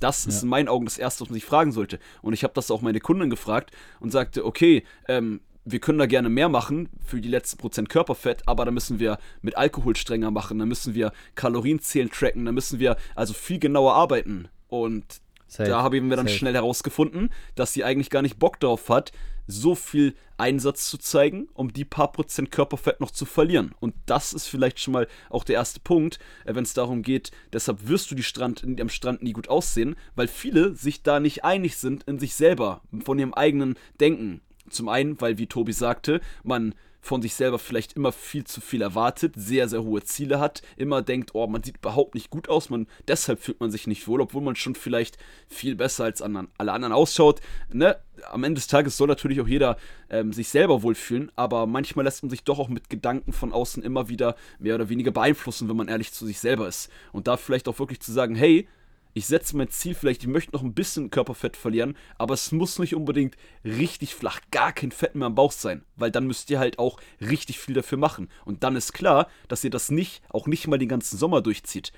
Das 0.00 0.26
ist 0.26 0.42
in 0.42 0.48
meinen 0.48 0.68
Augen 0.68 0.86
das 0.86 0.98
Erste, 0.98 1.20
was 1.20 1.28
man 1.28 1.34
sich 1.34 1.44
fragen 1.44 1.70
sollte. 1.70 2.00
Und 2.22 2.32
ich 2.32 2.42
habe 2.42 2.54
das 2.54 2.72
auch 2.72 2.80
meine 2.80 2.98
Kunden 2.98 3.30
gefragt 3.30 3.70
und 4.00 4.10
sagte, 4.10 4.44
okay, 4.44 4.82
ähm, 5.06 5.40
wir 5.64 5.78
können 5.78 5.98
da 5.98 6.06
gerne 6.06 6.28
mehr 6.28 6.48
machen 6.48 6.88
für 7.04 7.20
die 7.20 7.28
letzten 7.28 7.58
Prozent 7.58 7.88
Körperfett, 7.88 8.42
aber 8.46 8.64
da 8.64 8.72
müssen 8.72 8.98
wir 8.98 9.18
mit 9.42 9.56
Alkohol 9.56 9.94
strenger 9.94 10.32
machen, 10.32 10.58
da 10.58 10.66
müssen 10.66 10.94
wir 10.94 11.12
Kalorienzählen 11.36 12.10
tracken, 12.10 12.46
da 12.46 12.52
müssen 12.52 12.80
wir 12.80 12.96
also 13.14 13.32
viel 13.32 13.60
genauer 13.60 13.94
arbeiten. 13.94 14.48
Und 14.66 15.20
Safe. 15.52 15.68
da 15.68 15.82
haben 15.82 16.08
wir 16.08 16.16
dann 16.16 16.26
Safe. 16.26 16.38
schnell 16.38 16.54
herausgefunden, 16.54 17.28
dass 17.56 17.74
sie 17.74 17.84
eigentlich 17.84 18.08
gar 18.08 18.22
nicht 18.22 18.38
Bock 18.38 18.58
darauf 18.58 18.88
hat, 18.88 19.12
so 19.46 19.74
viel 19.74 20.14
Einsatz 20.38 20.88
zu 20.88 20.96
zeigen, 20.96 21.46
um 21.52 21.74
die 21.74 21.84
paar 21.84 22.10
Prozent 22.10 22.50
Körperfett 22.50 23.00
noch 23.00 23.10
zu 23.10 23.26
verlieren. 23.26 23.74
Und 23.78 23.94
das 24.06 24.32
ist 24.32 24.46
vielleicht 24.46 24.80
schon 24.80 24.92
mal 24.92 25.06
auch 25.28 25.44
der 25.44 25.56
erste 25.56 25.80
Punkt, 25.80 26.18
äh, 26.46 26.54
wenn 26.54 26.64
es 26.64 26.72
darum 26.72 27.02
geht, 27.02 27.32
deshalb 27.52 27.86
wirst 27.86 28.10
du 28.10 28.14
die 28.14 28.22
Strand, 28.22 28.64
am 28.80 28.88
Strand 28.88 29.22
nie 29.22 29.32
gut 29.32 29.48
aussehen, 29.48 29.94
weil 30.14 30.26
viele 30.26 30.74
sich 30.74 31.02
da 31.02 31.20
nicht 31.20 31.44
einig 31.44 31.76
sind 31.76 32.04
in 32.04 32.18
sich 32.18 32.34
selber, 32.34 32.80
von 33.04 33.18
ihrem 33.18 33.34
eigenen 33.34 33.76
Denken. 34.00 34.40
Zum 34.70 34.88
einen, 34.88 35.20
weil, 35.20 35.36
wie 35.36 35.48
Tobi 35.48 35.74
sagte, 35.74 36.22
man 36.44 36.74
von 37.02 37.20
sich 37.20 37.34
selber 37.34 37.58
vielleicht 37.58 37.94
immer 37.94 38.12
viel 38.12 38.44
zu 38.44 38.60
viel 38.60 38.80
erwartet, 38.80 39.34
sehr, 39.36 39.68
sehr 39.68 39.82
hohe 39.82 40.02
Ziele 40.04 40.38
hat, 40.38 40.62
immer 40.76 41.02
denkt, 41.02 41.34
oh, 41.34 41.48
man 41.48 41.62
sieht 41.62 41.78
überhaupt 41.78 42.14
nicht 42.14 42.30
gut 42.30 42.48
aus, 42.48 42.70
man, 42.70 42.86
deshalb 43.08 43.42
fühlt 43.42 43.60
man 43.60 43.72
sich 43.72 43.88
nicht 43.88 44.06
wohl, 44.06 44.20
obwohl 44.20 44.40
man 44.40 44.54
schon 44.54 44.76
vielleicht 44.76 45.18
viel 45.48 45.74
besser 45.74 46.04
als 46.04 46.22
anderen, 46.22 46.48
alle 46.58 46.72
anderen 46.72 46.92
ausschaut. 46.94 47.40
Ne? 47.72 47.98
Am 48.30 48.44
Ende 48.44 48.60
des 48.60 48.68
Tages 48.68 48.96
soll 48.96 49.08
natürlich 49.08 49.40
auch 49.40 49.48
jeder 49.48 49.76
ähm, 50.10 50.32
sich 50.32 50.48
selber 50.48 50.84
wohlfühlen, 50.84 51.32
aber 51.34 51.66
manchmal 51.66 52.04
lässt 52.04 52.22
man 52.22 52.30
sich 52.30 52.44
doch 52.44 52.60
auch 52.60 52.68
mit 52.68 52.88
Gedanken 52.88 53.32
von 53.32 53.52
außen 53.52 53.82
immer 53.82 54.08
wieder 54.08 54.36
mehr 54.60 54.76
oder 54.76 54.88
weniger 54.88 55.10
beeinflussen, 55.10 55.68
wenn 55.68 55.76
man 55.76 55.88
ehrlich 55.88 56.12
zu 56.12 56.24
sich 56.24 56.38
selber 56.38 56.68
ist. 56.68 56.88
Und 57.10 57.26
da 57.26 57.36
vielleicht 57.36 57.66
auch 57.66 57.80
wirklich 57.80 58.00
zu 58.00 58.12
sagen, 58.12 58.36
hey, 58.36 58.68
ich 59.14 59.26
setze 59.26 59.56
mein 59.56 59.68
Ziel 59.68 59.94
vielleicht, 59.94 60.22
ich 60.22 60.28
möchte 60.28 60.52
noch 60.52 60.62
ein 60.62 60.74
bisschen 60.74 61.10
Körperfett 61.10 61.56
verlieren, 61.56 61.96
aber 62.16 62.34
es 62.34 62.52
muss 62.52 62.78
nicht 62.78 62.94
unbedingt 62.94 63.36
richtig 63.64 64.14
flach, 64.14 64.40
gar 64.50 64.72
kein 64.72 64.92
Fett 64.92 65.14
mehr 65.14 65.26
am 65.26 65.34
Bauch 65.34 65.52
sein, 65.52 65.84
weil 65.96 66.10
dann 66.10 66.26
müsst 66.26 66.50
ihr 66.50 66.58
halt 66.58 66.78
auch 66.78 67.00
richtig 67.20 67.58
viel 67.58 67.74
dafür 67.74 67.98
machen. 67.98 68.28
Und 68.44 68.62
dann 68.62 68.76
ist 68.76 68.92
klar, 68.92 69.28
dass 69.48 69.64
ihr 69.64 69.70
das 69.70 69.90
nicht, 69.90 70.22
auch 70.30 70.46
nicht 70.46 70.66
mal 70.66 70.78
den 70.78 70.88
ganzen 70.88 71.18
Sommer 71.18 71.42
durchzieht. 71.42 71.92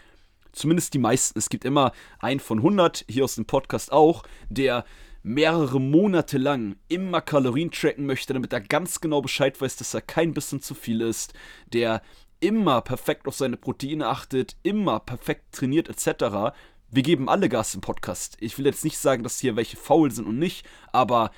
Zumindest 0.53 0.95
die 0.95 0.99
meisten. 0.99 1.39
Es 1.39 1.49
gibt 1.49 1.65
immer 1.65 1.93
einen 2.21 2.41
von 2.41 2.59
100, 2.59 3.05
hier 3.09 3.25
aus 3.25 3.35
dem 3.35 3.45
Podcast 3.45 3.91
auch, 3.91 4.23
der 4.49 4.85
mehrere 5.25 5.81
Monate 5.81 6.39
lang 6.39 6.77
immer 6.89 7.21
Kalorien 7.21 7.71
tracken 7.71 8.07
möchte, 8.07 8.35
damit 8.35 8.53
er 8.53 8.61
ganz 8.61 9.01
genau 9.01 9.23
Bescheid 9.23 9.61
weiß, 9.61 9.77
dass 9.77 9.95
er 9.95 10.03
kein 10.03 10.35
bisschen 10.35 10.61
zu 10.61 10.75
viel 10.75 11.01
ist, 11.01 11.33
der 11.73 12.03
immer 12.41 12.83
perfekt 12.83 13.27
auf 13.27 13.35
seine 13.35 13.57
Proteine 13.57 14.07
achtet, 14.07 14.57
immer 14.63 15.01
perfekt 15.01 15.53
trainiert 15.53 15.89
etc., 15.89 16.55
wir 16.94 17.02
geben 17.02 17.29
alle 17.29 17.49
Gas 17.49 17.75
im 17.75 17.81
Podcast. 17.81 18.37
Ich 18.38 18.56
will 18.56 18.67
jetzt 18.67 18.85
nicht 18.85 18.99
sagen, 18.99 19.25
dass 19.25 19.41
hier 19.41 19.56
welche 19.56 19.76
faul 19.76 20.12
sind 20.12 20.26
und 20.26 20.38
nicht, 20.38 20.64
aber 20.93 21.32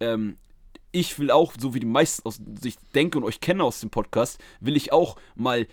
ähm, 0.00 0.38
ich 0.90 1.18
will 1.18 1.30
auch, 1.30 1.52
so 1.58 1.74
wie 1.74 1.80
die 1.80 1.86
meisten 1.86 2.26
aus 2.26 2.40
sich 2.60 2.76
denke 2.94 3.18
und 3.18 3.24
euch 3.24 3.40
kenne 3.40 3.62
aus 3.62 3.80
dem 3.80 3.90
Podcast, 3.90 4.40
will 4.60 4.76
ich 4.76 4.92
auch 4.92 5.16
mal. 5.34 5.66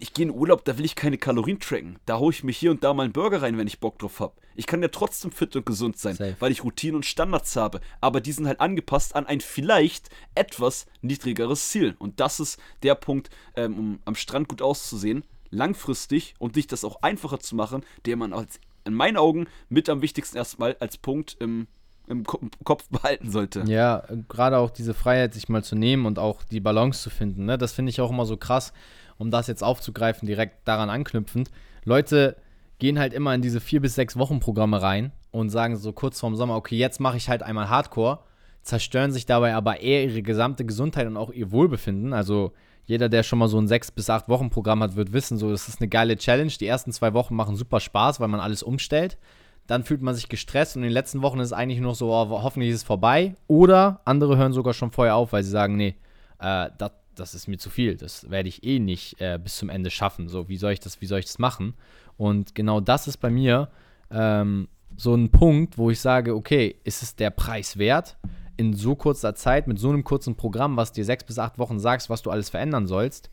Ich 0.00 0.12
gehe 0.12 0.26
in 0.26 0.32
Urlaub, 0.32 0.64
da 0.64 0.78
will 0.78 0.84
ich 0.84 0.96
keine 0.96 1.16
Kalorien 1.16 1.60
tracken. 1.60 2.00
Da 2.06 2.18
hole 2.18 2.34
ich 2.34 2.42
mich 2.42 2.58
hier 2.58 2.72
und 2.72 2.82
da 2.82 2.92
mal 2.92 3.04
einen 3.04 3.12
Burger 3.12 3.40
rein, 3.40 3.56
wenn 3.56 3.68
ich 3.68 3.78
Bock 3.78 4.00
drauf 4.00 4.18
habe. 4.18 4.34
Ich 4.56 4.66
kann 4.66 4.82
ja 4.82 4.88
trotzdem 4.88 5.30
fit 5.30 5.54
und 5.54 5.64
gesund 5.64 5.96
sein, 5.96 6.16
Safe. 6.16 6.34
weil 6.40 6.50
ich 6.50 6.64
Routinen 6.64 6.96
und 6.96 7.06
Standards 7.06 7.54
habe. 7.54 7.80
Aber 8.00 8.20
die 8.20 8.32
sind 8.32 8.48
halt 8.48 8.58
angepasst 8.58 9.14
an 9.14 9.26
ein 9.26 9.40
vielleicht 9.40 10.10
etwas 10.34 10.86
niedrigeres 11.02 11.68
Ziel. 11.68 11.94
Und 12.00 12.18
das 12.18 12.40
ist 12.40 12.58
der 12.82 12.96
Punkt, 12.96 13.30
ähm, 13.54 13.78
um 13.78 13.98
am 14.04 14.16
Strand 14.16 14.48
gut 14.48 14.60
auszusehen 14.60 15.22
langfristig 15.56 16.34
und 16.38 16.54
sich 16.54 16.66
das 16.66 16.84
auch 16.84 17.02
einfacher 17.02 17.40
zu 17.40 17.56
machen, 17.56 17.82
der 18.04 18.16
man 18.16 18.32
als 18.32 18.60
in 18.84 18.94
meinen 18.94 19.16
Augen 19.16 19.46
mit 19.68 19.88
am 19.88 20.02
wichtigsten 20.02 20.36
erstmal 20.36 20.76
als 20.78 20.96
Punkt 20.96 21.36
im, 21.40 21.66
im, 22.06 22.24
Kopf 22.24 22.88
behalten 22.90 23.30
sollte. 23.30 23.64
Ja, 23.66 24.04
gerade 24.28 24.58
auch 24.58 24.70
diese 24.70 24.94
Freiheit, 24.94 25.34
sich 25.34 25.48
mal 25.48 25.64
zu 25.64 25.74
nehmen 25.74 26.06
und 26.06 26.18
auch 26.18 26.44
die 26.44 26.60
Balance 26.60 27.02
zu 27.02 27.10
finden. 27.10 27.46
Ne? 27.46 27.58
Das 27.58 27.72
finde 27.72 27.90
ich 27.90 28.00
auch 28.00 28.10
immer 28.10 28.26
so 28.26 28.36
krass, 28.36 28.72
um 29.18 29.30
das 29.30 29.48
jetzt 29.48 29.64
aufzugreifen, 29.64 30.26
direkt 30.26 30.66
daran 30.68 30.90
anknüpfend. 30.90 31.50
Leute 31.84 32.36
gehen 32.78 32.98
halt 32.98 33.12
immer 33.12 33.34
in 33.34 33.42
diese 33.42 33.60
vier 33.60 33.80
bis 33.80 33.94
sechs 33.94 34.16
Wochen 34.16 34.40
Programme 34.40 34.82
rein 34.82 35.12
und 35.30 35.50
sagen 35.50 35.76
so 35.76 35.92
kurz 35.92 36.20
vorm 36.20 36.36
Sommer, 36.36 36.56
okay, 36.56 36.76
jetzt 36.76 37.00
mache 37.00 37.16
ich 37.16 37.28
halt 37.28 37.42
einmal 37.42 37.68
Hardcore, 37.68 38.20
zerstören 38.62 39.12
sich 39.12 39.26
dabei 39.26 39.54
aber 39.54 39.80
eher 39.80 40.04
ihre 40.04 40.22
gesamte 40.22 40.64
Gesundheit 40.64 41.06
und 41.06 41.16
auch 41.16 41.30
ihr 41.30 41.52
Wohlbefinden. 41.52 42.12
Also 42.12 42.52
jeder, 42.86 43.08
der 43.08 43.22
schon 43.22 43.38
mal 43.38 43.48
so 43.48 43.58
ein 43.58 43.68
sechs 43.68 43.90
bis 43.90 44.08
acht 44.08 44.28
Wochen 44.28 44.48
Programm 44.48 44.82
hat, 44.82 44.96
wird 44.96 45.12
wissen, 45.12 45.38
so 45.38 45.50
das 45.50 45.68
ist 45.68 45.80
eine 45.80 45.88
geile 45.88 46.16
Challenge. 46.16 46.52
Die 46.60 46.66
ersten 46.66 46.92
zwei 46.92 47.12
Wochen 47.14 47.34
machen 47.34 47.56
super 47.56 47.80
Spaß, 47.80 48.20
weil 48.20 48.28
man 48.28 48.40
alles 48.40 48.62
umstellt. 48.62 49.18
Dann 49.66 49.82
fühlt 49.82 50.00
man 50.00 50.14
sich 50.14 50.28
gestresst 50.28 50.76
und 50.76 50.82
in 50.82 50.88
den 50.88 50.92
letzten 50.92 51.22
Wochen 51.22 51.40
ist 51.40 51.48
es 51.48 51.52
eigentlich 51.52 51.80
nur 51.80 51.96
so, 51.96 52.12
oh, 52.12 52.42
hoffentlich 52.42 52.70
ist 52.70 52.76
es 52.76 52.82
vorbei. 52.84 53.34
Oder 53.48 54.00
andere 54.04 54.36
hören 54.36 54.52
sogar 54.52 54.72
schon 54.72 54.92
vorher 54.92 55.16
auf, 55.16 55.32
weil 55.32 55.42
sie 55.42 55.50
sagen, 55.50 55.76
nee, 55.76 55.96
äh, 56.38 56.70
das, 56.78 56.92
das 57.16 57.34
ist 57.34 57.48
mir 57.48 57.58
zu 57.58 57.70
viel. 57.70 57.96
Das 57.96 58.30
werde 58.30 58.48
ich 58.48 58.62
eh 58.62 58.78
nicht 58.78 59.20
äh, 59.20 59.38
bis 59.42 59.56
zum 59.56 59.68
Ende 59.68 59.90
schaffen. 59.90 60.28
So, 60.28 60.48
wie 60.48 60.56
soll 60.56 60.72
ich 60.72 60.80
das, 60.80 61.00
wie 61.00 61.06
soll 61.06 61.18
ich 61.18 61.26
das 61.26 61.40
machen? 61.40 61.74
Und 62.16 62.54
genau 62.54 62.80
das 62.80 63.08
ist 63.08 63.16
bei 63.16 63.30
mir 63.30 63.68
ähm, 64.12 64.68
so 64.96 65.14
ein 65.14 65.30
Punkt, 65.30 65.76
wo 65.76 65.90
ich 65.90 66.00
sage, 66.00 66.36
okay, 66.36 66.76
ist 66.84 67.02
es 67.02 67.16
der 67.16 67.30
Preis 67.30 67.76
wert? 67.76 68.16
In 68.56 68.74
so 68.74 68.94
kurzer 68.94 69.34
Zeit 69.34 69.66
mit 69.66 69.78
so 69.78 69.88
einem 69.88 70.04
kurzen 70.04 70.36
Programm, 70.36 70.76
was 70.76 70.92
dir 70.92 71.04
sechs 71.04 71.24
bis 71.24 71.38
acht 71.38 71.58
Wochen 71.58 71.78
sagst, 71.78 72.10
was 72.10 72.22
du 72.22 72.30
alles 72.30 72.48
verändern 72.50 72.86
sollst, 72.86 73.30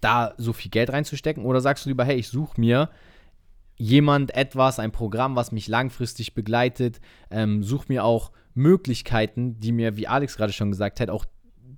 da 0.00 0.34
so 0.36 0.52
viel 0.52 0.70
Geld 0.70 0.90
reinzustecken? 0.90 1.44
Oder 1.44 1.60
sagst 1.60 1.84
du 1.84 1.90
lieber, 1.90 2.04
hey, 2.04 2.16
ich 2.16 2.28
suche 2.28 2.60
mir 2.60 2.90
jemand, 3.76 4.34
etwas, 4.34 4.78
ein 4.78 4.92
Programm, 4.92 5.36
was 5.36 5.52
mich 5.52 5.66
langfristig 5.66 6.34
begleitet, 6.34 7.00
ähm, 7.30 7.62
such 7.62 7.88
mir 7.88 8.04
auch 8.04 8.30
Möglichkeiten, 8.54 9.58
die 9.58 9.72
mir, 9.72 9.96
wie 9.96 10.06
Alex 10.06 10.36
gerade 10.36 10.52
schon 10.52 10.70
gesagt 10.70 11.00
hat, 11.00 11.08
auch 11.08 11.24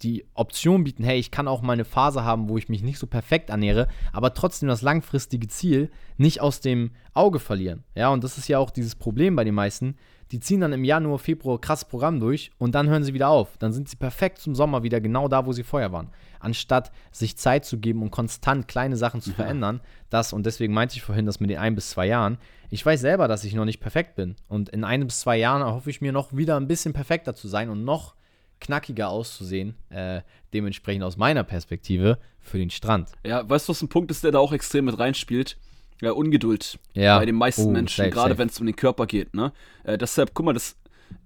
die 0.03 0.27
Option 0.35 0.85
bieten, 0.85 1.05
hey, 1.05 1.19
ich 1.19 1.31
kann 1.31 1.49
auch 1.49 1.63
mal 1.63 1.75
eine 1.75 1.85
Phase 1.85 2.25
haben, 2.25 2.49
wo 2.49 2.59
ich 2.59 2.69
mich 2.69 2.83
nicht 2.83 2.99
so 2.99 3.07
perfekt 3.07 3.51
ernähre, 3.51 3.89
aber 4.13 4.35
trotzdem 4.35 4.69
das 4.69 4.83
langfristige 4.83 5.49
Ziel 5.49 5.91
nicht 6.17 6.41
aus 6.41 6.61
dem 6.61 6.91
Auge 7.15 7.39
verlieren. 7.39 7.85
Ja, 7.95 8.11
und 8.11 8.25
das 8.25 8.39
ist 8.39 8.49
ja 8.49 8.59
auch 8.59 8.71
dieses 8.71 8.95
Problem 8.95 9.37
bei 9.37 9.45
den 9.45 9.55
meisten. 9.55 9.97
Die 10.33 10.41
ziehen 10.41 10.61
dann 10.61 10.73
im 10.73 10.83
Januar, 10.83 11.19
Februar 11.19 11.61
krasses 11.61 11.85
Programm 11.85 12.19
durch 12.19 12.53
und 12.57 12.75
dann 12.75 12.89
hören 12.89 13.05
sie 13.05 13.13
wieder 13.13 13.29
auf. 13.29 13.59
Dann 13.59 13.73
sind 13.73 13.91
sie 13.91 13.97
perfekt 13.97 14.39
zum 14.39 14.55
Sommer 14.55 14.83
wieder 14.83 14.99
genau 14.99 15.29
da, 15.29 15.45
wo 15.45 15.53
sie 15.53 15.63
vorher 15.63 15.93
waren. 15.93 16.09
Anstatt 16.41 16.91
sich 17.11 17.37
Zeit 17.37 17.67
zu 17.67 17.79
geben 17.79 18.01
und 18.01 18.11
konstant 18.11 18.67
kleine 18.67 18.97
Sachen 18.97 19.21
zu 19.21 19.31
ja. 19.31 19.37
verändern. 19.37 19.83
Das, 20.09 20.33
und 20.33 20.47
deswegen 20.47 20.73
meinte 20.73 20.97
ich 20.97 21.03
vorhin, 21.03 21.27
das 21.27 21.39
mit 21.39 21.51
den 21.51 21.59
ein 21.59 21.75
bis 21.75 21.91
zwei 21.91 22.07
Jahren. 22.07 22.39
Ich 22.71 22.85
weiß 22.85 23.03
selber, 23.03 23.29
dass 23.29 23.45
ich 23.45 23.55
noch 23.55 23.67
nicht 23.67 23.81
perfekt 23.81 24.15
bin. 24.15 24.37
Und 24.49 24.71
in 24.71 24.85
ein 24.85 25.05
bis 25.05 25.21
zwei 25.21 25.37
Jahren 25.37 25.61
erhoffe 25.61 25.91
ich 25.91 26.01
mir 26.01 26.13
noch 26.13 26.35
wieder 26.35 26.57
ein 26.57 26.67
bisschen 26.67 26.95
perfekter 26.95 27.35
zu 27.35 27.47
sein 27.47 27.69
und 27.69 27.85
noch 27.85 28.15
knackiger 28.63 29.09
auszusehen, 29.09 29.75
äh, 29.91 30.23
dementsprechend 30.55 31.05
aus 31.05 31.17
meiner 31.17 31.45
Perspektive 31.45 32.19
für 32.41 32.59
den 32.59 32.71
Strand. 32.71 33.11
Ja, 33.27 33.49
weißt 33.49 33.69
du, 33.69 33.71
was 33.71 33.83
ein 33.83 33.89
Punkt 33.89 34.11
ist, 34.11 34.25
der 34.25 34.33
da 34.33 34.39
auch 34.39 34.53
extrem 34.53 34.87
mit 34.87 34.99
reinspielt? 34.99 35.59
Ja, 36.01 36.13
Ungeduld 36.13 36.79
ja. 36.95 37.19
bei 37.19 37.27
den 37.27 37.37
meisten 37.37 37.67
oh, 37.67 37.71
Menschen, 37.71 38.11
gerade 38.11 38.37
wenn 38.39 38.49
es 38.49 38.59
um 38.59 38.67
den 38.67 38.75
Körper 38.75 39.07
geht. 39.07 39.35
Ne? 39.35 39.53
Äh, 39.85 39.99
deshalb, 39.99 40.35
guck 40.35 40.47
mal, 40.47 40.53
das 40.53 40.77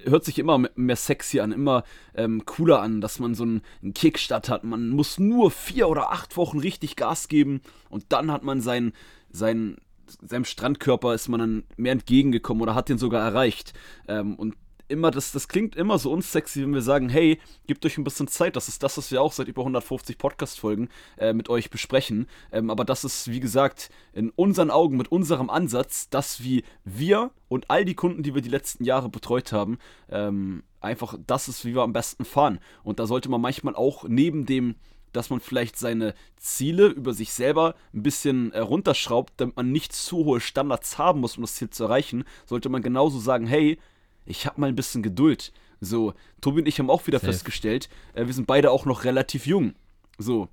hört 0.05 0.25
sich 0.25 0.39
immer 0.39 0.61
mehr 0.75 0.97
sexy 0.97 1.41
an, 1.41 1.53
immer 1.53 1.85
ähm, 2.15 2.45
cooler 2.45 2.83
an, 2.83 3.01
dass 3.01 3.19
man 3.19 3.35
so 3.35 3.45
einen, 3.45 3.63
einen 3.83 3.95
Kickstart 3.95 4.49
hat. 4.49 4.65
Man 4.65 4.91
muss 4.91 5.19
nur 5.19 5.51
vier 5.51 5.89
oder 5.89 6.13
acht 6.13 6.37
Wochen 6.37 6.59
richtig 6.59 6.97
Gas 6.97 7.29
geben 7.29 7.63
und 7.89 8.07
dann 8.11 8.31
hat 8.31 8.43
man 8.43 8.61
seinen, 8.61 8.93
seinen 9.31 9.79
seinem 10.21 10.45
Strandkörper 10.45 11.15
ist 11.15 11.29
man 11.29 11.41
dann 11.41 11.65
mehr 11.77 11.93
entgegengekommen 11.93 12.63
oder 12.63 12.75
hat 12.75 12.89
den 12.89 12.99
sogar 12.99 13.25
erreicht. 13.25 13.73
Ähm, 14.09 14.35
und 14.37 14.55
immer, 14.89 15.11
das, 15.11 15.33
das 15.33 15.49
klingt 15.49 15.77
immer 15.77 15.99
so 15.99 16.13
unsexy, 16.13 16.63
wenn 16.63 16.75
wir 16.75 16.83
sagen, 16.83 17.09
hey, 17.09 17.39
gebt 17.67 17.85
euch 17.85 17.99
ein 17.99 18.05
bisschen 18.05 18.29
Zeit. 18.29 18.57
Das 18.57 18.69
ist 18.69 18.83
das, 18.83 18.97
was 18.99 19.11
wir 19.11 19.23
auch 19.23 19.33
seit 19.33 19.49
über 19.49 19.63
150 19.63 20.19
Podcast-Folgen 20.19 20.89
äh, 21.17 21.33
mit 21.33 21.49
euch 21.49 21.71
besprechen. 21.71 22.27
Ähm, 22.53 22.71
aber 22.71 22.85
das 22.85 23.05
ist, 23.05 23.31
wie 23.31 23.41
gesagt, 23.41 23.91
in 24.13 24.31
unseren 24.31 24.71
Augen, 24.71 24.97
mit 24.97 25.11
unserem 25.11 25.51
Ansatz, 25.51 26.09
dass 26.09 26.43
wie 26.43 26.65
wir 26.85 27.31
und 27.49 27.71
all 27.71 27.85
die 27.85 27.95
Kunden, 27.95 28.23
die 28.23 28.35
wir 28.35 28.43
die 28.43 28.49
letzten 28.49 28.85
Jahre 28.85 29.09
betreut 29.09 29.53
haben, 29.53 29.79
ähm, 30.09 30.63
einfach 30.81 31.17
das 31.27 31.49
ist, 31.49 31.65
wie 31.65 31.75
wir 31.75 31.83
am 31.83 31.93
besten 31.93 32.25
fahren. 32.25 32.59
Und 32.83 32.99
da 32.99 33.07
sollte 33.07 33.29
man 33.29 33.41
manchmal 33.41 33.75
auch 33.75 34.05
neben 34.09 34.47
dem 34.47 34.77
dass 35.17 35.31
man 35.31 35.41
vielleicht 35.41 35.79
seine 35.79 36.15
Ziele 36.37 36.89
über 36.89 37.15
sich 37.15 37.33
selber 37.33 37.75
ein 37.95 38.03
bisschen 38.03 38.53
äh, 38.53 38.61
runterschraubt, 38.61 39.33
damit 39.39 39.57
man 39.57 39.73
nicht 39.73 39.95
zu 39.95 40.25
hohe 40.25 40.41
Standards 40.41 40.99
haben 40.99 41.21
muss, 41.21 41.39
um 41.39 41.43
das 41.43 41.55
Ziel 41.55 41.71
zu 41.71 41.85
erreichen, 41.85 42.25
sollte 42.45 42.69
man 42.69 42.83
genauso 42.83 43.19
sagen, 43.19 43.47
hey, 43.47 43.79
ich 44.27 44.47
habe 44.47 44.61
mal 44.61 44.69
ein 44.69 44.77
bisschen 44.77 45.03
Geduld. 45.03 45.53
So, 45.81 46.15
Tobi 46.41 46.61
und 46.61 46.69
ich 46.69 46.79
haben 46.79 46.91
auch 46.91 47.07
wieder 47.07 47.19
Safe. 47.19 47.33
festgestellt, 47.33 47.89
äh, 48.15 48.27
wir 48.27 48.35
sind 48.35 48.47
beide 48.47 48.71
auch 48.71 48.85
noch 48.85 49.05
relativ 49.05 49.47
jung. 49.47 49.75
So. 50.19 50.49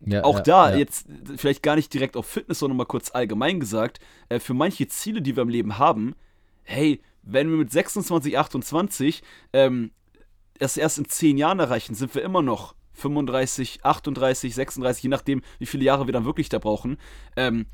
Ja, 0.00 0.24
auch 0.24 0.38
ja, 0.38 0.42
da, 0.42 0.70
ja. 0.70 0.78
jetzt 0.78 1.06
vielleicht 1.36 1.62
gar 1.62 1.76
nicht 1.76 1.92
direkt 1.92 2.16
auf 2.16 2.26
Fitness, 2.26 2.60
sondern 2.60 2.78
mal 2.78 2.86
kurz 2.86 3.10
allgemein 3.10 3.60
gesagt, 3.60 4.00
äh, 4.28 4.38
für 4.38 4.54
manche 4.54 4.88
Ziele, 4.88 5.20
die 5.20 5.36
wir 5.36 5.42
im 5.42 5.50
Leben 5.50 5.78
haben, 5.78 6.14
hey, 6.62 7.02
wenn 7.22 7.50
wir 7.50 7.58
mit 7.58 7.70
26, 7.70 8.38
28 8.38 9.22
ähm, 9.52 9.90
das 10.58 10.76
erst 10.76 10.98
in 10.98 11.06
10 11.06 11.36
Jahren 11.36 11.58
erreichen, 11.58 11.94
sind 11.94 12.14
wir 12.14 12.22
immer 12.22 12.42
noch 12.42 12.74
35, 12.94 13.84
38, 13.84 14.54
36, 14.54 15.02
je 15.02 15.08
nachdem, 15.08 15.42
wie 15.58 15.66
viele 15.66 15.84
Jahre 15.84 16.06
wir 16.06 16.12
dann 16.12 16.24
wirklich 16.24 16.48
da 16.48 16.58
brauchen. 16.58 16.98
Ähm, 17.36 17.66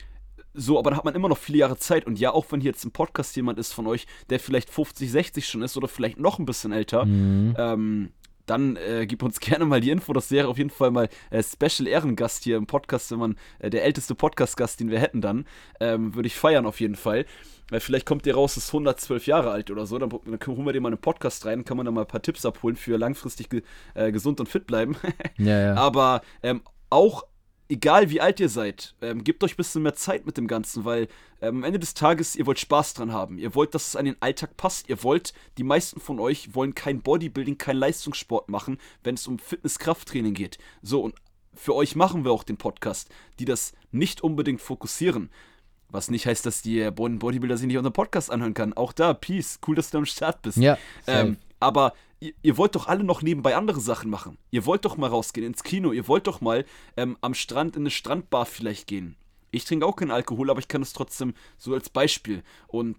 so, 0.57 0.79
aber 0.79 0.91
dann 0.91 0.97
hat 0.99 1.05
man 1.05 1.15
immer 1.15 1.29
noch 1.29 1.39
viele 1.39 1.59
Jahre 1.59 1.77
Zeit. 1.77 2.07
Und 2.07 2.19
ja, 2.19 2.33
auch 2.33 2.47
wenn 2.51 2.61
hier 2.61 2.71
jetzt 2.71 2.85
im 2.85 2.91
Podcast 2.91 3.37
jemand 3.37 3.59
ist 3.59 3.73
von 3.73 3.87
euch, 3.87 4.07
der 4.31 4.41
vielleicht 4.41 4.71
50, 4.71 5.11
60 5.11 5.47
schon 5.47 5.63
ist 5.63 5.77
oder 5.77 5.89
vielleicht 5.89 6.19
noch 6.19 6.39
ein 6.39 6.47
bisschen 6.47 6.73
älter, 6.73 7.05
mhm. 7.05 7.55
ähm, 7.59 8.09
dann 8.47 8.77
äh, 8.77 9.07
gib 9.07 9.23
uns 9.23 9.41
gerne 9.41 9.65
mal 9.65 9.81
die 9.81 9.91
Info. 9.91 10.13
Das 10.13 10.31
wäre 10.31 10.49
auf 10.49 10.59
jeden 10.59 10.71
Fall 10.71 10.91
mal 10.91 11.09
äh, 11.31 11.43
Special 11.43 11.87
Ehrengast 11.87 12.45
hier 12.45 12.57
im 12.57 12.67
Podcast, 12.67 13.11
wenn 13.11 13.19
man 13.19 13.37
äh, 13.59 13.71
der 13.71 13.85
älteste 13.85 14.15
Podcast-Gast, 14.15 14.81
den 14.81 14.91
wir 14.91 15.01
hätten 15.01 15.21
dann. 15.21 15.47
Ähm, 15.81 16.15
Würde 16.15 16.29
ich 16.29 16.37
feiern 16.37 16.67
auf 16.67 16.81
jeden 16.81 16.97
Fall. 16.97 17.27
Weil 17.69 17.81
vielleicht 17.81 18.07
kommt 18.07 18.27
der 18.27 18.37
raus, 18.37 18.57
ist 18.57 18.69
112 18.69 19.27
Jahre 19.27 19.51
alt 19.51 19.71
oder 19.73 19.87
so. 19.87 19.99
Dann, 19.99 20.11
dann 20.11 20.39
holen 20.47 20.65
wir 20.65 20.73
den 20.73 20.83
mal 20.83 20.91
einen 20.91 20.99
Podcast 20.99 21.45
rein, 21.47 21.65
kann 21.65 21.77
man 21.77 21.85
da 21.85 21.93
mal 21.93 22.03
ein 22.03 22.07
paar 22.07 22.23
Tipps 22.23 22.47
abholen 22.47 22.77
für 22.77 22.97
langfristig 22.97 23.51
ge 23.51 23.63
äh, 23.95 24.13
gesund 24.13 24.39
und 24.39 24.49
fit 24.49 24.67
bleiben. 24.67 24.97
ja, 25.37 25.61
ja. 25.61 25.75
Aber 25.75 26.23
ähm, 26.45 26.63
auch 26.91 27.25
egal 27.69 28.11
wie 28.11 28.21
alt 28.21 28.41
ihr 28.41 28.49
seid, 28.49 28.95
ähm, 29.01 29.25
gebt 29.25 29.43
euch 29.43 29.55
ein 29.55 29.57
bisschen 29.57 29.83
mehr 29.83 29.95
Zeit 29.95 30.27
mit 30.27 30.37
dem 30.37 30.47
Ganzen, 30.47 30.85
weil 30.85 31.09
ähm, 31.41 31.59
am 31.59 31.65
Ende 31.65 31.79
des 31.79 31.95
Tages, 31.95 32.37
ihr 32.37 32.47
wollt 32.47 32.61
Spaß 32.61 32.95
dran 32.95 33.13
haben. 33.13 33.39
Ihr 33.39 33.55
wollt, 33.55 33.75
dass 33.75 33.89
es 33.89 33.97
an 33.97 34.05
den 34.05 34.17
Alltag 34.21 34.57
passt. 34.57 34.89
Ihr 34.89 35.03
wollt, 35.03 35.33
die 35.59 35.65
meisten 35.65 36.01
von 36.01 36.21
euch 36.21 36.55
wollen 36.55 36.75
kein 36.75 37.03
Bodybuilding, 37.03 37.59
kein 37.59 37.77
Leistungssport 37.77 38.49
machen, 38.49 38.79
wenn 39.03 39.15
es 39.15 39.27
um 39.27 39.39
Fitness-Krafttraining 39.39 40.35
geht. 40.35 40.59
So, 40.83 41.03
und 41.03 41.15
für 41.55 41.75
euch 41.75 41.97
machen 41.97 42.25
wir 42.25 42.33
auch 42.33 42.45
den 42.45 42.57
Podcast, 42.57 43.11
die 43.39 43.45
das 43.45 43.73
nicht 43.91 44.23
unbedingt 44.23 44.61
fokussieren. 44.61 45.31
Was 45.89 46.11
nicht 46.11 46.27
heißt, 46.27 46.45
dass 46.45 46.63
die 46.63 46.91
Bodybuilder 46.91 47.57
sich 47.57 47.67
nicht 47.67 47.77
unseren 47.77 47.93
Podcast 47.93 48.31
anhören 48.31 48.55
kann. 48.55 48.73
Auch 48.73 48.93
da, 48.93 49.15
Peace, 49.15 49.61
cool, 49.67 49.77
dass 49.77 49.91
du 49.91 49.99
am 49.99 50.07
Start 50.07 50.43
bist. 50.43 50.59
Ja. 50.59 50.77
Ähm, 51.07 51.37
aber 51.61 51.93
ihr, 52.21 52.33
ihr, 52.43 52.57
wollt 52.57 52.75
doch 52.75 52.89
alle 52.89 53.05
noch 53.05 53.23
nebenbei 53.23 53.57
andere 53.57 53.81
Sachen 53.81 54.11
machen. 54.11 54.39
Ihr 54.51 54.67
wollt 54.67 54.85
doch 54.85 54.97
mal 54.97 55.09
rausgehen 55.09 55.47
ins 55.47 55.63
Kino. 55.63 55.93
Ihr 55.93 56.09
wollt 56.09 56.27
doch 56.27 56.41
mal 56.41 56.65
ähm, 56.97 57.17
am 57.21 57.35
Strand 57.35 57.77
in 57.77 57.83
eine 57.83 57.91
Strandbar 57.91 58.47
vielleicht 58.47 58.87
gehen. 58.87 59.17
Ich 59.51 59.65
trinke 59.65 59.87
auch 59.87 59.97
keinen 59.97 60.11
Alkohol, 60.11 60.51
aber 60.51 60.61
ich 60.61 60.69
kann 60.69 60.83
es 60.83 60.93
trotzdem 60.93 61.35
so 61.57 61.73
als 61.73 61.89
Beispiel. 61.89 62.43
Und 62.67 62.97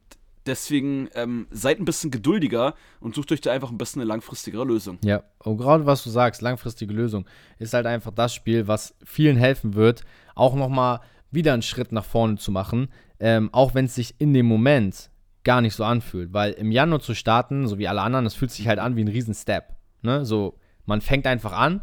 deswegen 0.48 1.10
ähm, 1.14 1.48
seid 1.52 1.80
ein 1.80 1.86
bisschen 1.86 2.10
geduldiger 2.10 2.74
und 3.00 3.16
sucht 3.16 3.32
euch 3.32 3.42
da 3.42 3.52
einfach 3.52 3.70
ein 3.70 3.78
bisschen 3.78 4.02
eine 4.02 4.08
langfristigere 4.08 4.64
Lösung. 4.64 4.98
Ja, 5.04 5.24
und 5.40 5.58
gerade 5.58 5.86
was 5.86 6.04
du 6.04 6.10
sagst, 6.10 6.42
langfristige 6.42 6.94
Lösung, 6.94 7.26
ist 7.60 7.74
halt 7.74 7.86
einfach 7.86 8.12
das 8.12 8.34
Spiel, 8.34 8.68
was 8.68 8.96
vielen 9.04 9.38
helfen 9.38 9.76
wird, 9.76 10.04
auch 10.36 10.56
nochmal 10.56 11.02
wieder 11.32 11.54
einen 11.54 11.62
Schritt 11.62 11.92
nach 11.92 12.06
vorne 12.06 12.38
zu 12.38 12.52
machen, 12.52 12.90
ähm, 13.20 13.50
auch 13.52 13.74
wenn 13.74 13.86
es 13.86 13.96
sich 13.96 14.16
in 14.20 14.34
dem 14.34 14.46
Moment 14.46 15.10
gar 15.48 15.62
nicht 15.62 15.76
so 15.76 15.86
anfühlt. 15.86 16.34
Weil 16.34 16.52
im 16.52 16.72
Januar 16.72 17.00
zu 17.00 17.16
starten, 17.16 17.68
so 17.68 17.80
wie 17.80 17.88
alle 17.88 18.02
anderen, 18.02 18.26
das 18.26 18.36
fühlt 18.36 18.52
sich 18.52 18.68
halt 18.68 18.80
an 18.80 18.98
wie 18.98 19.04
ein 19.04 19.08
Riesen-Step. 19.08 19.76
Ne? 20.02 20.26
So, 20.26 20.60
man 20.86 21.00
fängt 21.00 21.26
einfach 21.26 21.54
an 21.54 21.82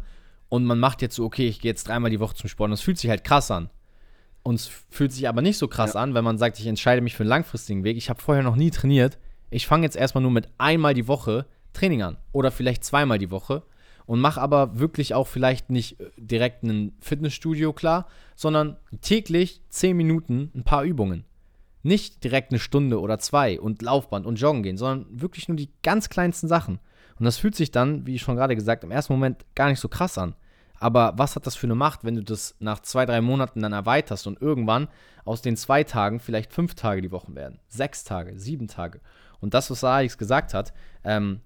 und 0.49 0.65
man 0.65 0.79
macht 0.79 1.01
jetzt 1.01 1.15
so, 1.15 1.25
okay, 1.25 1.47
ich 1.47 1.59
gehe 1.59 1.71
jetzt 1.71 1.87
dreimal 1.87 2.11
die 2.11 2.19
Woche 2.19 2.35
zum 2.35 2.47
Sport. 2.47 2.69
Und 2.69 2.73
es 2.73 2.81
fühlt 2.81 2.99
sich 2.99 3.09
halt 3.09 3.23
krass 3.23 3.49
an. 3.49 3.71
Und 4.43 4.55
es 4.55 4.69
fühlt 4.91 5.11
sich 5.11 5.27
aber 5.27 5.41
nicht 5.41 5.57
so 5.57 5.67
krass 5.67 5.95
ja. 5.95 6.01
an, 6.01 6.13
wenn 6.13 6.23
man 6.23 6.37
sagt, 6.37 6.59
ich 6.59 6.67
entscheide 6.67 7.01
mich 7.01 7.15
für 7.15 7.23
einen 7.23 7.29
langfristigen 7.31 7.83
Weg. 7.83 7.97
Ich 7.97 8.07
habe 8.11 8.21
vorher 8.21 8.43
noch 8.43 8.55
nie 8.55 8.69
trainiert. 8.69 9.17
Ich 9.49 9.65
fange 9.65 9.83
jetzt 9.83 9.97
erstmal 9.97 10.21
nur 10.21 10.31
mit 10.31 10.47
einmal 10.59 10.93
die 10.93 11.07
Woche 11.07 11.47
Training 11.73 12.03
an. 12.03 12.17
Oder 12.33 12.51
vielleicht 12.51 12.83
zweimal 12.83 13.17
die 13.17 13.31
Woche. 13.31 13.63
Und 14.05 14.21
mache 14.21 14.39
aber 14.39 14.77
wirklich 14.77 15.15
auch 15.15 15.25
vielleicht 15.25 15.71
nicht 15.71 15.99
äh, 15.99 16.11
direkt 16.17 16.61
ein 16.61 16.93
Fitnessstudio 16.99 17.73
klar, 17.73 18.05
sondern 18.35 18.77
täglich 19.01 19.63
10 19.69 19.97
Minuten 19.97 20.51
ein 20.53 20.63
paar 20.63 20.83
Übungen. 20.83 21.25
Nicht 21.85 22.23
direkt 22.23 22.51
eine 22.51 22.57
Stunde 22.57 22.99
oder 22.99 23.19
zwei 23.19 23.59
und 23.59 23.83
Laufband 23.83 24.25
und 24.25 24.39
Joggen 24.39 24.63
gehen, 24.63 24.75
sondern 24.75 25.05
wirklich 25.21 25.47
nur 25.47 25.55
die 25.55 25.69
ganz 25.83 26.09
kleinsten 26.09 26.47
Sachen. 26.47 26.79
Und 27.19 27.25
das 27.25 27.37
fühlt 27.37 27.55
sich 27.55 27.69
dann, 27.69 28.07
wie 28.07 28.15
ich 28.15 28.23
schon 28.23 28.35
gerade 28.35 28.55
gesagt, 28.55 28.83
im 28.83 28.89
ersten 28.89 29.13
Moment 29.13 29.45
gar 29.53 29.69
nicht 29.69 29.79
so 29.79 29.87
krass 29.87 30.17
an. 30.17 30.35
Aber 30.79 31.13
was 31.17 31.35
hat 31.35 31.45
das 31.45 31.55
für 31.55 31.67
eine 31.67 31.75
Macht, 31.75 32.03
wenn 32.03 32.15
du 32.15 32.23
das 32.23 32.55
nach 32.59 32.79
zwei, 32.79 33.05
drei 33.05 33.21
Monaten 33.21 33.61
dann 33.61 33.71
erweiterst 33.71 34.25
und 34.25 34.41
irgendwann 34.41 34.87
aus 35.25 35.43
den 35.43 35.57
zwei 35.57 35.83
Tagen 35.83 36.19
vielleicht 36.19 36.51
fünf 36.51 36.73
Tage 36.73 37.03
die 37.03 37.11
Woche 37.11 37.35
werden? 37.35 37.59
Sechs 37.67 38.03
Tage, 38.03 38.37
sieben 38.39 38.67
Tage. 38.67 38.99
Und 39.39 39.53
das, 39.53 39.69
was 39.69 39.83
Alex 39.83 40.17
gesagt 40.17 40.55
hat, 40.55 40.73
ähm, 41.03 41.41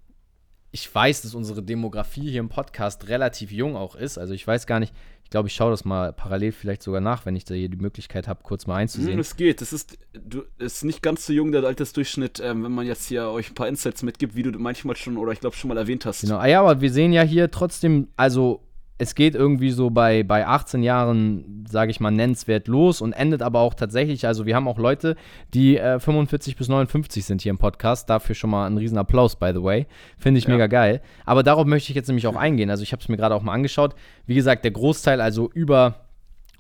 ich 0.72 0.94
weiß, 0.94 1.24
dass 1.24 1.36
unsere 1.36 1.64
Demografie 1.64 2.32
hier 2.32 2.40
im 2.40 2.48
Podcast 2.48 3.10
relativ 3.10 3.52
jung 3.52 3.76
auch 3.76 3.96
ist. 3.96 4.18
Also 4.18 4.34
ich 4.34 4.48
weiß 4.48 4.68
gar 4.68 4.80
nicht, 4.80 4.94
ich 5.30 5.32
glaube, 5.32 5.48
ich 5.48 5.54
schaue 5.54 5.70
das 5.70 5.86
mal 5.86 6.12
parallel 6.12 6.52
vielleicht 6.52 6.82
sogar 6.82 7.02
nach, 7.02 7.28
wenn 7.28 7.36
ich 7.36 7.46
da 7.46 7.54
hier 7.54 7.70
die 7.70 7.78
Möglichkeit 7.78 8.28
habe, 8.28 8.40
kurz 8.42 8.66
mal 8.66 8.78
einzusehen. 8.78 9.20
Es 9.20 9.36
geht. 9.36 9.62
Es 9.62 9.72
ist, 9.72 10.00
du, 10.12 10.42
ist 10.58 10.84
nicht 10.84 11.04
ganz 11.04 11.28
so 11.28 11.34
jung, 11.34 11.52
der 11.52 11.64
Altersdurchschnitt, 11.66 12.42
ähm, 12.44 12.64
wenn 12.64 12.72
man 12.72 12.88
jetzt 12.88 13.06
hier 13.06 13.30
euch 13.30 13.52
ein 13.52 13.54
paar 13.54 13.68
Insights 13.68 14.02
mitgibt, 14.02 14.36
wie 14.36 14.42
du 14.42 14.58
manchmal 14.58 14.96
schon 14.96 15.18
oder 15.18 15.32
ich 15.32 15.40
glaube 15.40 15.56
schon 15.56 15.68
mal 15.68 15.78
erwähnt 15.78 16.08
hast. 16.08 16.22
Genau. 16.22 16.38
Ah 16.38 16.48
ja, 16.48 16.62
aber 16.62 16.82
wir 16.82 16.92
sehen 16.92 17.14
ja 17.14 17.22
hier 17.22 17.52
trotzdem, 17.52 18.08
also 18.18 18.64
es 19.02 19.16
geht 19.16 19.34
irgendwie 19.34 19.72
so 19.72 19.90
bei, 19.90 20.24
bei 20.24 20.46
18 20.46 20.84
Jahren, 20.84 21.66
sage 21.70 21.90
ich 21.90 22.02
mal, 22.02 22.12
nennenswert 22.12 22.68
los 22.68 23.00
und 23.00 23.14
endet 23.14 23.42
aber 23.42 23.62
auch 23.62 23.74
tatsächlich, 23.74 24.28
also 24.28 24.46
wir 24.46 24.58
haben 24.58 24.68
auch 24.68 24.78
Leute, 24.78 25.16
die 25.54 25.78
äh, 25.78 26.00
45 26.00 26.58
bis 26.58 26.68
59 26.68 27.24
sind 27.24 27.42
hier 27.42 27.52
im 27.52 27.58
Podcast. 27.58 28.10
Dafür 28.10 28.36
schon 28.36 28.50
mal 28.50 28.68
einen 28.68 28.78
riesen 28.78 28.98
Applaus, 28.98 29.38
by 29.38 29.52
the 29.54 29.64
way. 29.64 29.88
Finde 30.18 30.40
ich 30.40 30.44
ja. 30.44 30.52
mega 30.52 30.68
geil. 30.68 31.02
Aber 31.26 31.44
darauf 31.44 31.66
möchte 31.66 31.92
ich 31.92 31.96
jetzt 31.96 32.08
nämlich 32.08 32.28
auch 32.28 32.36
eingehen. 32.36 32.70
Also 32.70 32.84
ich 32.84 32.92
habe 32.92 33.02
es 33.02 33.08
mir 33.08 33.16
gerade 33.16 33.36
auch 33.36 33.42
mal 33.42 33.54
angeschaut. 33.54 33.96
Wie 34.26 34.36
gesagt, 34.36 34.66
der 34.66 34.72
Großteil, 34.72 35.22
also 35.22 35.50
über 35.50 35.96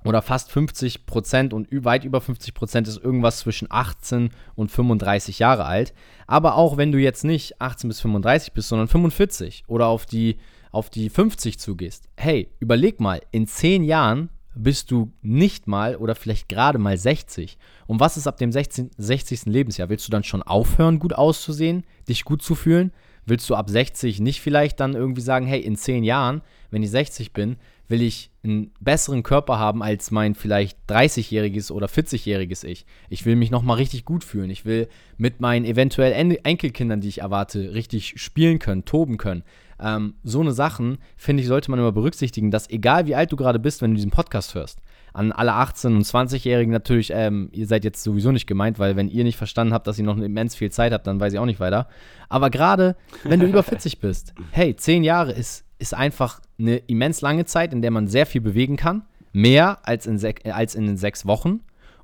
oder 0.05 0.21
fast 0.21 0.49
50 0.53 1.05
Prozent 1.05 1.53
und 1.53 1.67
weit 1.83 2.05
über 2.05 2.21
50 2.21 2.53
Prozent 2.53 2.87
ist 2.87 3.03
irgendwas 3.03 3.39
zwischen 3.39 3.67
18 3.69 4.29
und 4.55 4.71
35 4.71 5.39
Jahre 5.39 5.65
alt. 5.65 5.93
Aber 6.25 6.55
auch 6.55 6.77
wenn 6.77 6.93
du 6.93 6.99
jetzt 6.99 7.25
nicht 7.25 7.59
18 7.59 7.89
bis 7.89 7.99
35 7.99 8.53
bist, 8.53 8.69
sondern 8.69 8.87
45 8.87 9.65
oder 9.67 9.87
auf 9.87 10.05
die 10.05 10.37
auf 10.71 10.89
die 10.89 11.09
50 11.09 11.59
zugehst, 11.59 12.09
hey, 12.15 12.49
überleg 12.59 12.99
mal, 12.99 13.21
in 13.31 13.47
10 13.47 13.83
Jahren 13.83 14.29
bist 14.55 14.91
du 14.91 15.11
nicht 15.21 15.67
mal 15.67 15.95
oder 15.95 16.15
vielleicht 16.15 16.49
gerade 16.49 16.79
mal 16.79 16.97
60. 16.97 17.57
Und 17.87 17.99
was 17.99 18.17
ist 18.17 18.27
ab 18.27 18.37
dem 18.37 18.51
16, 18.51 18.91
60. 18.97 19.45
Lebensjahr? 19.45 19.89
Willst 19.89 20.07
du 20.07 20.11
dann 20.11 20.23
schon 20.23 20.43
aufhören, 20.43 20.99
gut 20.99 21.13
auszusehen, 21.13 21.85
dich 22.07 22.25
gut 22.25 22.41
zu 22.41 22.55
fühlen? 22.55 22.91
willst 23.29 23.49
du 23.49 23.55
ab 23.55 23.69
60 23.69 24.19
nicht 24.19 24.41
vielleicht 24.41 24.79
dann 24.79 24.95
irgendwie 24.95 25.21
sagen, 25.21 25.45
hey, 25.45 25.61
in 25.61 25.75
10 25.75 26.03
Jahren, 26.03 26.41
wenn 26.71 26.83
ich 26.83 26.91
60 26.91 27.31
bin, 27.31 27.57
will 27.87 28.01
ich 28.01 28.31
einen 28.43 28.71
besseren 28.79 29.23
Körper 29.23 29.57
haben 29.57 29.81
als 29.81 30.11
mein 30.11 30.35
vielleicht 30.35 30.77
30-jähriges 30.89 31.71
oder 31.71 31.87
40-jähriges 31.87 32.63
Ich. 32.63 32.85
Ich 33.09 33.25
will 33.25 33.35
mich 33.35 33.49
nochmal 33.49 33.77
richtig 33.77 34.05
gut 34.05 34.23
fühlen. 34.23 34.49
Ich 34.49 34.65
will 34.65 34.87
mit 35.17 35.41
meinen 35.41 35.65
eventuell 35.65 36.11
en 36.11 36.31
Enkelkindern, 36.31 37.01
die 37.01 37.07
ich 37.07 37.21
erwarte, 37.21 37.73
richtig 37.73 38.21
spielen 38.21 38.59
können, 38.59 38.85
toben 38.85 39.17
können. 39.17 39.43
Ähm, 39.81 40.15
so 40.23 40.41
eine 40.41 40.51
Sachen, 40.51 40.97
finde 41.17 41.41
ich, 41.41 41.47
sollte 41.47 41.71
man 41.71 41.79
immer 41.79 41.91
berücksichtigen, 41.91 42.51
dass 42.51 42.69
egal 42.69 43.05
wie 43.05 43.15
alt 43.15 43.31
du 43.31 43.35
gerade 43.35 43.59
bist, 43.59 43.81
wenn 43.81 43.91
du 43.91 43.95
diesen 43.95 44.11
Podcast 44.11 44.55
hörst, 44.55 44.79
an 45.13 45.31
alle 45.31 45.53
18- 45.53 45.87
und 45.87 46.05
20-Jährigen 46.05 46.71
natürlich, 46.71 47.11
ähm, 47.13 47.49
ihr 47.51 47.67
seid 47.67 47.83
jetzt 47.83 48.03
sowieso 48.03 48.31
nicht 48.31 48.47
gemeint, 48.47 48.79
weil 48.79 48.95
wenn 48.95 49.09
ihr 49.09 49.23
nicht 49.23 49.37
verstanden 49.37 49.73
habt, 49.73 49.87
dass 49.87 49.97
ihr 49.97 50.05
noch 50.05 50.17
immens 50.17 50.55
viel 50.55 50.71
Zeit 50.71 50.93
habt, 50.93 51.07
dann 51.07 51.19
weiß 51.19 51.33
ich 51.33 51.39
auch 51.39 51.45
nicht 51.45 51.59
weiter. 51.59 51.87
Aber 52.27 52.49
gerade, 52.49 52.95
wenn 53.23 53.39
du 53.39 53.47
über 53.47 53.63
40 53.63 53.99
bist, 54.01 54.33
hey, 54.51 54.75
10 54.75 55.03
Jahre 55.03 55.31
ist 55.31 55.65
ist 55.79 55.93
einfach 55.93 56.41
eine 56.59 56.77
immens 56.77 57.21
lange 57.21 57.45
Zeit, 57.45 57.73
in 57.73 57.81
der 57.81 57.91
man 57.91 58.07
sehr 58.07 58.25
viel 58.25 58.41
bewegen 58.41 58.75
kann. 58.75 59.03
Mehr 59.31 59.79
als 59.87 60.05
in, 60.05 60.19
als 60.51 60.75
in 60.75 60.85
den 60.85 60.97
sechs 60.97 61.25
Wochen. 61.25 61.61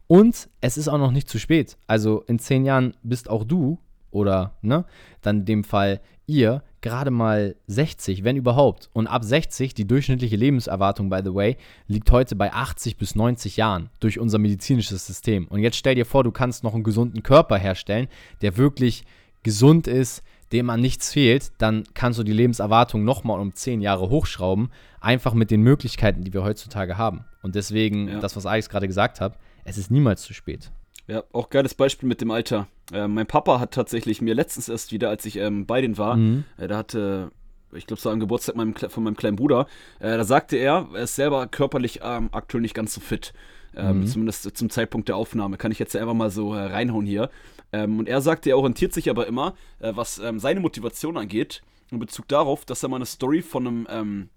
Und 0.07 0.49
es 0.61 0.77
ist 0.77 0.87
auch 0.87 0.97
noch 0.97 1.11
nicht 1.11 1.29
zu 1.29 1.39
spät. 1.39 1.77
Also 1.87 2.23
in 2.27 2.39
zehn 2.39 2.65
Jahren 2.65 2.93
bist 3.03 3.29
auch 3.29 3.43
du 3.43 3.79
oder 4.15 4.53
ne, 4.61 4.85
dann 5.21 5.39
in 5.39 5.45
dem 5.45 5.63
Fall 5.63 5.99
ihr 6.25 6.63
gerade 6.81 7.11
mal 7.11 7.55
60, 7.67 8.23
wenn 8.23 8.35
überhaupt. 8.35 8.89
Und 8.93 9.07
ab 9.07 9.23
60, 9.23 9.73
die 9.73 9.87
durchschnittliche 9.87 10.35
Lebenserwartung, 10.35 11.09
by 11.09 11.21
the 11.23 11.33
way, 11.33 11.57
liegt 11.87 12.11
heute 12.11 12.35
bei 12.35 12.53
80 12.53 12.97
bis 12.97 13.15
90 13.15 13.57
Jahren 13.57 13.89
durch 13.99 14.19
unser 14.19 14.37
medizinisches 14.37 15.05
System. 15.05 15.47
Und 15.47 15.59
jetzt 15.59 15.77
stell 15.77 15.95
dir 15.95 16.05
vor, 16.05 16.23
du 16.23 16.31
kannst 16.31 16.63
noch 16.63 16.73
einen 16.73 16.83
gesunden 16.83 17.23
Körper 17.23 17.57
herstellen, 17.57 18.07
der 18.41 18.57
wirklich 18.57 19.03
gesund 19.43 19.87
ist, 19.87 20.23
dem 20.51 20.69
an 20.69 20.79
nichts 20.79 21.11
fehlt, 21.11 21.51
dann 21.57 21.83
kannst 21.95 22.19
du 22.19 22.23
die 22.23 22.33
Lebenserwartung 22.33 23.03
nochmal 23.03 23.39
um 23.39 23.53
zehn 23.55 23.81
Jahre 23.81 24.09
hochschrauben, 24.09 24.69
einfach 25.01 25.33
mit 25.33 25.51
den 25.51 25.61
Möglichkeiten, 25.61 26.23
die 26.23 26.33
wir 26.33 26.43
heutzutage 26.43 26.97
haben. 26.97 27.25
Und 27.41 27.55
deswegen, 27.55 28.07
ja. 28.07 28.19
das, 28.19 28.35
was 28.35 28.45
Alex 28.45 28.69
gerade 28.69 28.87
gesagt 28.87 29.21
hat, 29.21 29.37
es 29.63 29.77
ist 29.77 29.89
niemals 29.89 30.21
zu 30.21 30.33
spät. 30.33 30.71
Ja, 31.07 31.23
auch 31.31 31.49
geiles 31.49 31.73
Beispiel 31.73 32.09
mit 32.09 32.21
dem 32.21 32.31
Alter. 32.31 32.67
Äh, 32.91 33.07
mein 33.07 33.27
Papa 33.27 33.59
hat 33.59 33.73
tatsächlich 33.73 34.21
mir 34.21 34.33
letztens 34.33 34.69
erst 34.69 34.91
wieder, 34.91 35.09
als 35.09 35.25
ich 35.25 35.37
ähm, 35.37 35.65
bei 35.65 35.81
denen 35.81 35.97
war, 35.97 36.17
mhm. 36.17 36.45
äh, 36.57 36.67
da 36.67 36.77
hatte 36.77 37.31
ich 37.73 37.87
glaube, 37.87 37.99
es 37.99 38.05
war 38.05 38.13
am 38.13 38.19
Geburtstag 38.19 38.55
meinem, 38.55 38.73
von 38.75 39.03
meinem 39.03 39.17
kleinen 39.17 39.35
Bruder, 39.35 39.67
äh, 39.99 40.17
da 40.17 40.23
sagte 40.23 40.55
er, 40.55 40.87
er 40.93 41.03
ist 41.03 41.15
selber 41.15 41.47
körperlich 41.47 41.99
ähm, 42.03 42.29
aktuell 42.31 42.61
nicht 42.61 42.73
ganz 42.73 42.93
so 42.93 43.01
fit. 43.01 43.33
Ähm, 43.75 44.01
mhm. 44.01 44.07
Zumindest 44.07 44.57
zum 44.57 44.69
Zeitpunkt 44.69 45.09
der 45.09 45.17
Aufnahme. 45.17 45.57
Kann 45.57 45.71
ich 45.71 45.79
jetzt 45.79 45.95
einfach 45.95 46.13
mal 46.13 46.29
so 46.29 46.53
äh, 46.53 46.61
reinhauen 46.61 47.05
hier. 47.05 47.29
Ähm, 47.73 47.99
und 47.99 48.07
er 48.07 48.21
sagte, 48.21 48.49
er 48.49 48.57
orientiert 48.57 48.93
sich 48.93 49.09
aber 49.09 49.27
immer, 49.27 49.53
äh, 49.79 49.91
was 49.95 50.17
ähm, 50.19 50.39
seine 50.39 50.61
Motivation 50.61 51.17
angeht, 51.17 51.61
in 51.91 51.99
Bezug 51.99 52.27
darauf, 52.29 52.63
dass 52.63 52.83
er 52.83 52.89
mal 52.89 52.95
eine 52.97 53.05
Story 53.05 53.41
von 53.41 53.67
einem 53.67 53.87
ähm, 53.89 54.29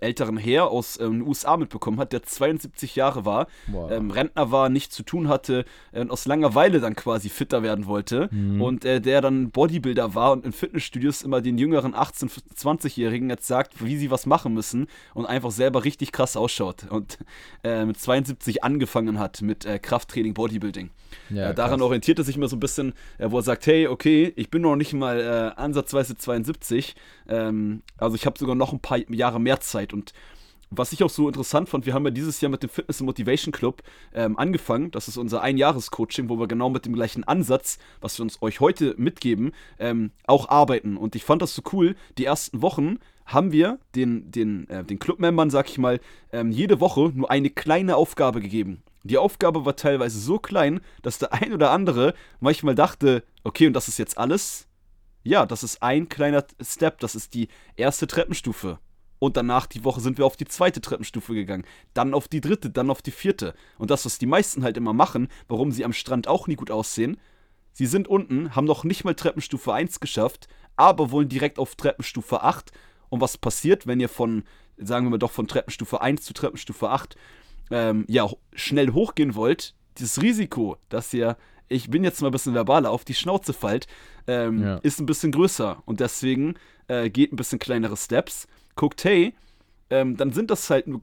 älteren 0.00 0.36
Herr 0.36 0.70
aus 0.70 0.98
ähm, 1.00 1.20
den 1.20 1.22
USA 1.22 1.56
mitbekommen 1.56 1.98
hat, 1.98 2.12
der 2.12 2.22
72 2.22 2.96
Jahre 2.96 3.24
war, 3.24 3.46
wow. 3.68 3.90
ähm, 3.90 4.10
Rentner 4.10 4.50
war, 4.50 4.68
nichts 4.68 4.94
zu 4.94 5.02
tun 5.02 5.28
hatte 5.28 5.64
äh, 5.92 6.00
und 6.00 6.10
aus 6.10 6.26
Langeweile 6.26 6.80
dann 6.80 6.94
quasi 6.94 7.28
fitter 7.28 7.62
werden 7.62 7.86
wollte 7.86 8.28
mhm. 8.30 8.60
und 8.60 8.84
äh, 8.84 9.00
der 9.00 9.20
dann 9.20 9.50
Bodybuilder 9.50 10.14
war 10.14 10.32
und 10.32 10.44
in 10.44 10.52
Fitnessstudios 10.52 11.22
immer 11.22 11.40
den 11.40 11.58
jüngeren 11.58 11.94
18-, 11.94 12.30
20-Jährigen 12.56 13.30
jetzt 13.30 13.46
sagt, 13.46 13.84
wie 13.84 13.96
sie 13.96 14.10
was 14.10 14.26
machen 14.26 14.54
müssen 14.54 14.86
und 15.14 15.26
einfach 15.26 15.50
selber 15.50 15.84
richtig 15.84 16.12
krass 16.12 16.36
ausschaut 16.36 16.86
und 16.90 17.18
äh, 17.64 17.84
mit 17.84 17.98
72 17.98 18.64
angefangen 18.64 19.18
hat 19.18 19.42
mit 19.42 19.64
äh, 19.64 19.78
Krafttraining, 19.78 20.34
Bodybuilding. 20.34 20.90
Ja, 21.30 21.50
äh, 21.50 21.54
daran 21.54 21.80
orientiert 21.82 22.18
er 22.18 22.24
sich 22.24 22.36
immer 22.36 22.48
so 22.48 22.56
ein 22.56 22.60
bisschen, 22.60 22.92
äh, 23.18 23.30
wo 23.30 23.38
er 23.38 23.42
sagt, 23.42 23.66
hey, 23.66 23.86
okay, 23.86 24.32
ich 24.36 24.50
bin 24.50 24.62
noch 24.62 24.76
nicht 24.76 24.92
mal 24.92 25.06
ansatzweise 25.56 26.16
72, 26.16 26.94
ähm, 27.28 27.82
also 27.98 28.16
ich 28.16 28.26
habe 28.26 28.38
sogar 28.38 28.54
noch 28.54 28.72
ein 28.72 28.80
paar 28.80 28.98
Jahre 29.10 29.40
mehr 29.40 29.60
Zeit. 29.60 29.85
Und 29.92 30.12
was 30.70 30.92
ich 30.92 31.02
auch 31.04 31.10
so 31.10 31.28
interessant 31.28 31.68
fand, 31.68 31.86
wir 31.86 31.94
haben 31.94 32.04
ja 32.04 32.10
dieses 32.10 32.40
Jahr 32.40 32.50
mit 32.50 32.62
dem 32.62 32.70
Fitness 32.70 33.00
Motivation 33.00 33.52
Club 33.52 33.82
ähm, 34.14 34.38
angefangen. 34.38 34.90
Das 34.90 35.08
ist 35.08 35.16
unser 35.16 35.42
Einjahres-Coaching, 35.42 36.28
wo 36.28 36.38
wir 36.38 36.48
genau 36.48 36.70
mit 36.70 36.86
dem 36.86 36.94
gleichen 36.94 37.24
Ansatz, 37.24 37.78
was 38.00 38.18
wir 38.18 38.24
uns 38.24 38.42
euch 38.42 38.60
heute 38.60 38.94
mitgeben, 38.98 39.52
ähm, 39.78 40.10
auch 40.26 40.48
arbeiten. 40.48 40.96
Und 40.96 41.14
ich 41.14 41.24
fand 41.24 41.42
das 41.42 41.54
so 41.54 41.62
cool. 41.72 41.94
Die 42.18 42.24
ersten 42.24 42.62
Wochen 42.62 42.98
haben 43.26 43.52
wir 43.52 43.78
den, 43.94 44.30
den, 44.30 44.68
äh, 44.68 44.84
den 44.84 44.98
Clubmembern, 44.98 45.50
sag 45.50 45.68
ich 45.68 45.78
mal, 45.78 46.00
ähm, 46.32 46.50
jede 46.50 46.80
Woche 46.80 47.12
nur 47.14 47.30
eine 47.30 47.50
kleine 47.50 47.96
Aufgabe 47.96 48.40
gegeben. 48.40 48.82
Die 49.04 49.18
Aufgabe 49.18 49.64
war 49.64 49.76
teilweise 49.76 50.18
so 50.18 50.38
klein, 50.38 50.80
dass 51.02 51.18
der 51.18 51.32
ein 51.32 51.52
oder 51.52 51.70
andere 51.70 52.14
manchmal 52.40 52.74
dachte, 52.74 53.22
okay, 53.44 53.68
und 53.68 53.72
das 53.72 53.86
ist 53.86 53.98
jetzt 53.98 54.18
alles? 54.18 54.66
Ja, 55.22 55.46
das 55.46 55.62
ist 55.62 55.82
ein 55.82 56.08
kleiner 56.08 56.44
Step, 56.60 56.98
das 57.00 57.14
ist 57.14 57.34
die 57.34 57.48
erste 57.76 58.06
Treppenstufe. 58.06 58.78
Und 59.26 59.36
danach 59.36 59.66
die 59.66 59.82
Woche 59.82 60.00
sind 60.00 60.18
wir 60.18 60.24
auf 60.24 60.36
die 60.36 60.44
zweite 60.44 60.80
Treppenstufe 60.80 61.34
gegangen, 61.34 61.64
dann 61.94 62.14
auf 62.14 62.28
die 62.28 62.40
dritte, 62.40 62.70
dann 62.70 62.90
auf 62.90 63.02
die 63.02 63.10
vierte. 63.10 63.54
Und 63.76 63.90
das, 63.90 64.06
was 64.06 64.18
die 64.18 64.26
meisten 64.26 64.62
halt 64.62 64.76
immer 64.76 64.92
machen, 64.92 65.26
warum 65.48 65.72
sie 65.72 65.84
am 65.84 65.92
Strand 65.92 66.28
auch 66.28 66.46
nie 66.46 66.54
gut 66.54 66.70
aussehen, 66.70 67.16
sie 67.72 67.86
sind 67.86 68.06
unten, 68.06 68.54
haben 68.54 68.66
noch 68.66 68.84
nicht 68.84 69.02
mal 69.02 69.16
Treppenstufe 69.16 69.74
1 69.74 69.98
geschafft, 69.98 70.46
aber 70.76 71.10
wollen 71.10 71.28
direkt 71.28 71.58
auf 71.58 71.74
Treppenstufe 71.74 72.44
8. 72.44 72.70
Und 73.08 73.20
was 73.20 73.36
passiert, 73.36 73.88
wenn 73.88 73.98
ihr 73.98 74.08
von, 74.08 74.44
sagen 74.76 75.06
wir 75.06 75.10
mal 75.10 75.18
doch 75.18 75.32
von 75.32 75.48
Treppenstufe 75.48 76.00
1 76.00 76.22
zu 76.22 76.32
Treppenstufe 76.32 76.88
8, 76.88 77.16
ähm, 77.72 78.04
ja, 78.06 78.30
schnell 78.54 78.92
hochgehen 78.92 79.34
wollt, 79.34 79.74
das 79.98 80.22
Risiko, 80.22 80.76
dass 80.88 81.12
ihr 81.12 81.36
ich 81.68 81.90
bin 81.90 82.04
jetzt 82.04 82.22
mal 82.22 82.28
ein 82.28 82.32
bisschen 82.32 82.54
verbaler, 82.54 82.92
auf 82.92 83.04
die 83.04 83.14
Schnauze 83.14 83.52
fallt, 83.52 83.88
ähm, 84.28 84.62
ja. 84.62 84.76
ist 84.84 85.00
ein 85.00 85.06
bisschen 85.06 85.32
größer. 85.32 85.82
Und 85.84 85.98
deswegen 85.98 86.54
äh, 86.86 87.10
geht 87.10 87.32
ein 87.32 87.36
bisschen 87.36 87.58
kleinere 87.58 87.96
Steps. 87.96 88.46
Guckt, 88.76 89.04
hey, 89.04 89.34
ähm, 89.90 90.16
dann 90.16 90.32
sind 90.32 90.50
das 90.50 90.70
halt 90.70 90.86
nur 90.86 91.00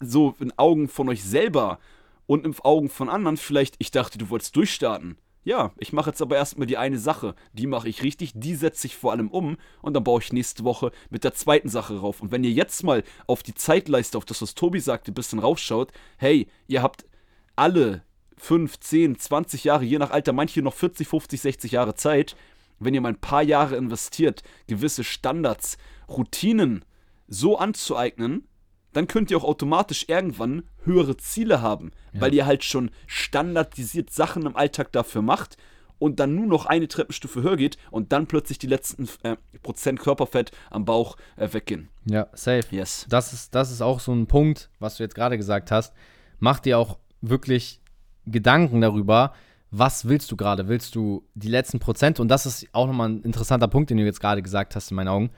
so 0.00 0.34
in 0.38 0.56
Augen 0.58 0.88
von 0.88 1.08
euch 1.08 1.24
selber 1.24 1.78
und 2.26 2.46
in 2.46 2.54
Augen 2.60 2.88
von 2.88 3.08
anderen 3.08 3.36
vielleicht, 3.36 3.74
ich 3.78 3.90
dachte, 3.90 4.16
du 4.16 4.30
wolltest 4.30 4.56
durchstarten. 4.56 5.18
Ja, 5.44 5.72
ich 5.78 5.92
mache 5.92 6.10
jetzt 6.10 6.22
aber 6.22 6.36
erstmal 6.36 6.66
die 6.66 6.76
eine 6.76 6.98
Sache. 6.98 7.36
Die 7.52 7.68
mache 7.68 7.88
ich 7.88 8.02
richtig, 8.02 8.32
die 8.34 8.56
setze 8.56 8.88
ich 8.88 8.96
vor 8.96 9.12
allem 9.12 9.28
um 9.28 9.58
und 9.80 9.94
dann 9.94 10.02
baue 10.02 10.20
ich 10.20 10.32
nächste 10.32 10.64
Woche 10.64 10.90
mit 11.08 11.22
der 11.22 11.34
zweiten 11.34 11.68
Sache 11.68 12.00
rauf. 12.00 12.20
Und 12.20 12.32
wenn 12.32 12.42
ihr 12.42 12.50
jetzt 12.50 12.82
mal 12.82 13.04
auf 13.28 13.44
die 13.44 13.54
Zeitleiste, 13.54 14.18
auf 14.18 14.24
das, 14.24 14.42
was 14.42 14.56
Tobi 14.56 14.80
sagte, 14.80 15.12
ein 15.12 15.14
bisschen 15.14 15.38
rausschaut, 15.38 15.92
hey, 16.18 16.48
ihr 16.66 16.82
habt 16.82 17.06
alle 17.54 18.02
5, 18.38 18.78
10, 18.80 19.18
20 19.18 19.64
Jahre, 19.64 19.84
je 19.84 19.98
nach 19.98 20.10
Alter, 20.10 20.32
manche 20.32 20.62
noch 20.62 20.74
40, 20.74 21.06
50, 21.06 21.40
60 21.40 21.72
Jahre 21.72 21.94
Zeit, 21.94 22.36
wenn 22.80 22.94
ihr 22.94 23.00
mal 23.00 23.10
ein 23.10 23.20
paar 23.20 23.42
Jahre 23.42 23.76
investiert, 23.76 24.42
gewisse 24.66 25.04
Standards, 25.04 25.78
Routinen 26.08 26.84
so 27.28 27.58
anzueignen, 27.58 28.46
dann 28.92 29.08
könnt 29.08 29.30
ihr 29.30 29.36
auch 29.36 29.44
automatisch 29.44 30.06
irgendwann 30.08 30.62
höhere 30.84 31.16
Ziele 31.16 31.60
haben, 31.60 31.90
ja. 32.12 32.22
weil 32.22 32.34
ihr 32.34 32.46
halt 32.46 32.64
schon 32.64 32.90
standardisiert 33.06 34.10
Sachen 34.10 34.46
im 34.46 34.56
Alltag 34.56 34.92
dafür 34.92 35.22
macht 35.22 35.58
und 35.98 36.20
dann 36.20 36.34
nur 36.34 36.46
noch 36.46 36.66
eine 36.66 36.88
Treppenstufe 36.88 37.42
höher 37.42 37.56
geht 37.56 37.76
und 37.90 38.12
dann 38.12 38.26
plötzlich 38.26 38.58
die 38.58 38.66
letzten 38.66 39.08
äh, 39.22 39.36
Prozent 39.62 40.00
Körperfett 40.00 40.50
am 40.70 40.84
Bauch 40.84 41.16
äh, 41.36 41.52
weggehen. 41.52 41.88
Ja, 42.04 42.28
safe. 42.32 42.64
Yes. 42.70 43.06
Das 43.08 43.32
ist, 43.32 43.54
das 43.54 43.70
ist 43.70 43.82
auch 43.82 44.00
so 44.00 44.12
ein 44.12 44.26
Punkt, 44.26 44.70
was 44.78 44.96
du 44.96 45.02
jetzt 45.02 45.14
gerade 45.14 45.36
gesagt 45.36 45.70
hast. 45.70 45.94
Mach 46.38 46.60
dir 46.60 46.78
auch 46.78 46.98
wirklich 47.20 47.80
Gedanken 48.26 48.80
darüber, 48.80 49.34
was 49.70 50.08
willst 50.08 50.30
du 50.30 50.36
gerade? 50.36 50.68
Willst 50.68 50.94
du 50.94 51.26
die 51.34 51.48
letzten 51.48 51.80
Prozent? 51.80 52.20
Und 52.20 52.28
das 52.28 52.46
ist 52.46 52.68
auch 52.72 52.86
nochmal 52.86 53.10
ein 53.10 53.22
interessanter 53.22 53.68
Punkt, 53.68 53.90
den 53.90 53.98
du 53.98 54.04
jetzt 54.04 54.20
gerade 54.20 54.42
gesagt 54.42 54.76
hast, 54.76 54.90
in 54.90 54.96
meinen 54.96 55.08
Augen. 55.08 55.30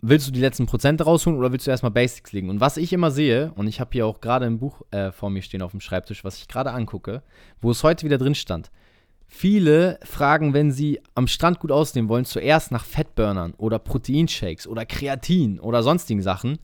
Willst 0.00 0.28
du 0.28 0.32
die 0.32 0.40
letzten 0.40 0.66
Prozent 0.66 1.04
rausholen 1.04 1.38
oder 1.38 1.50
willst 1.50 1.66
du 1.66 1.70
erstmal 1.70 1.90
Basics 1.90 2.32
legen? 2.32 2.50
Und 2.50 2.60
was 2.60 2.76
ich 2.76 2.92
immer 2.92 3.10
sehe, 3.10 3.52
und 3.56 3.66
ich 3.66 3.80
habe 3.80 3.90
hier 3.92 4.06
auch 4.06 4.20
gerade 4.20 4.46
ein 4.46 4.58
Buch 4.58 4.82
äh, 4.92 5.10
vor 5.10 5.30
mir 5.30 5.42
stehen 5.42 5.62
auf 5.62 5.72
dem 5.72 5.80
Schreibtisch, 5.80 6.22
was 6.24 6.38
ich 6.38 6.46
gerade 6.46 6.72
angucke, 6.72 7.22
wo 7.60 7.70
es 7.72 7.82
heute 7.82 8.06
wieder 8.06 8.18
drin 8.18 8.36
stand. 8.36 8.70
Viele 9.26 9.98
fragen, 10.04 10.54
wenn 10.54 10.70
sie 10.70 11.00
am 11.14 11.26
Strand 11.26 11.58
gut 11.58 11.72
aussehen 11.72 12.08
wollen, 12.08 12.24
zuerst 12.24 12.70
nach 12.70 12.84
Fettburnern 12.84 13.54
oder 13.58 13.78
Proteinshakes 13.78 14.66
oder 14.66 14.86
Kreatin 14.86 15.60
oder 15.60 15.82
sonstigen 15.82 16.22
Sachen 16.22 16.58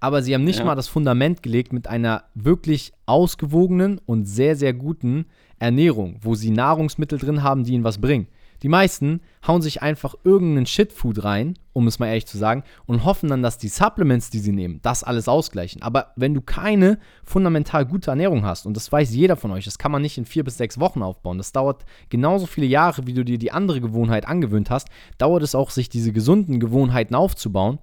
aber 0.00 0.22
sie 0.22 0.34
haben 0.34 0.44
nicht 0.44 0.58
ja. 0.58 0.64
mal 0.64 0.74
das 0.74 0.88
Fundament 0.88 1.42
gelegt 1.42 1.72
mit 1.72 1.86
einer 1.86 2.24
wirklich 2.34 2.92
ausgewogenen 3.04 4.00
und 4.06 4.24
sehr, 4.24 4.56
sehr 4.56 4.72
guten 4.72 5.26
Ernährung, 5.58 6.16
wo 6.22 6.34
sie 6.34 6.50
Nahrungsmittel 6.50 7.18
drin 7.18 7.42
haben, 7.42 7.64
die 7.64 7.74
ihnen 7.74 7.84
was 7.84 8.00
bringen. 8.00 8.26
Die 8.62 8.68
meisten 8.68 9.20
hauen 9.46 9.62
sich 9.62 9.80
einfach 9.80 10.14
irgendeinen 10.22 10.66
Shitfood 10.66 11.24
rein, 11.24 11.54
um 11.72 11.86
es 11.86 11.98
mal 11.98 12.08
ehrlich 12.08 12.26
zu 12.26 12.36
sagen, 12.36 12.62
und 12.86 13.04
hoffen 13.04 13.30
dann, 13.30 13.42
dass 13.42 13.56
die 13.56 13.68
Supplements, 13.68 14.30
die 14.30 14.38
sie 14.38 14.52
nehmen, 14.52 14.80
das 14.82 15.02
alles 15.02 15.28
ausgleichen. 15.28 15.82
Aber 15.82 16.12
wenn 16.16 16.34
du 16.34 16.42
keine 16.42 16.98
fundamental 17.24 17.86
gute 17.86 18.10
Ernährung 18.10 18.44
hast, 18.44 18.66
und 18.66 18.76
das 18.76 18.92
weiß 18.92 19.14
jeder 19.14 19.36
von 19.36 19.50
euch, 19.50 19.64
das 19.64 19.78
kann 19.78 19.92
man 19.92 20.02
nicht 20.02 20.18
in 20.18 20.26
vier 20.26 20.44
bis 20.44 20.58
sechs 20.58 20.78
Wochen 20.78 21.02
aufbauen, 21.02 21.38
das 21.38 21.52
dauert 21.52 21.86
genauso 22.10 22.46
viele 22.46 22.66
Jahre, 22.66 23.06
wie 23.06 23.14
du 23.14 23.24
dir 23.24 23.38
die 23.38 23.52
andere 23.52 23.80
Gewohnheit 23.80 24.28
angewöhnt 24.28 24.68
hast, 24.68 24.88
dauert 25.16 25.42
es 25.42 25.54
auch, 25.54 25.70
sich 25.70 25.88
diese 25.88 26.12
gesunden 26.12 26.60
Gewohnheiten 26.60 27.14
aufzubauen. 27.14 27.78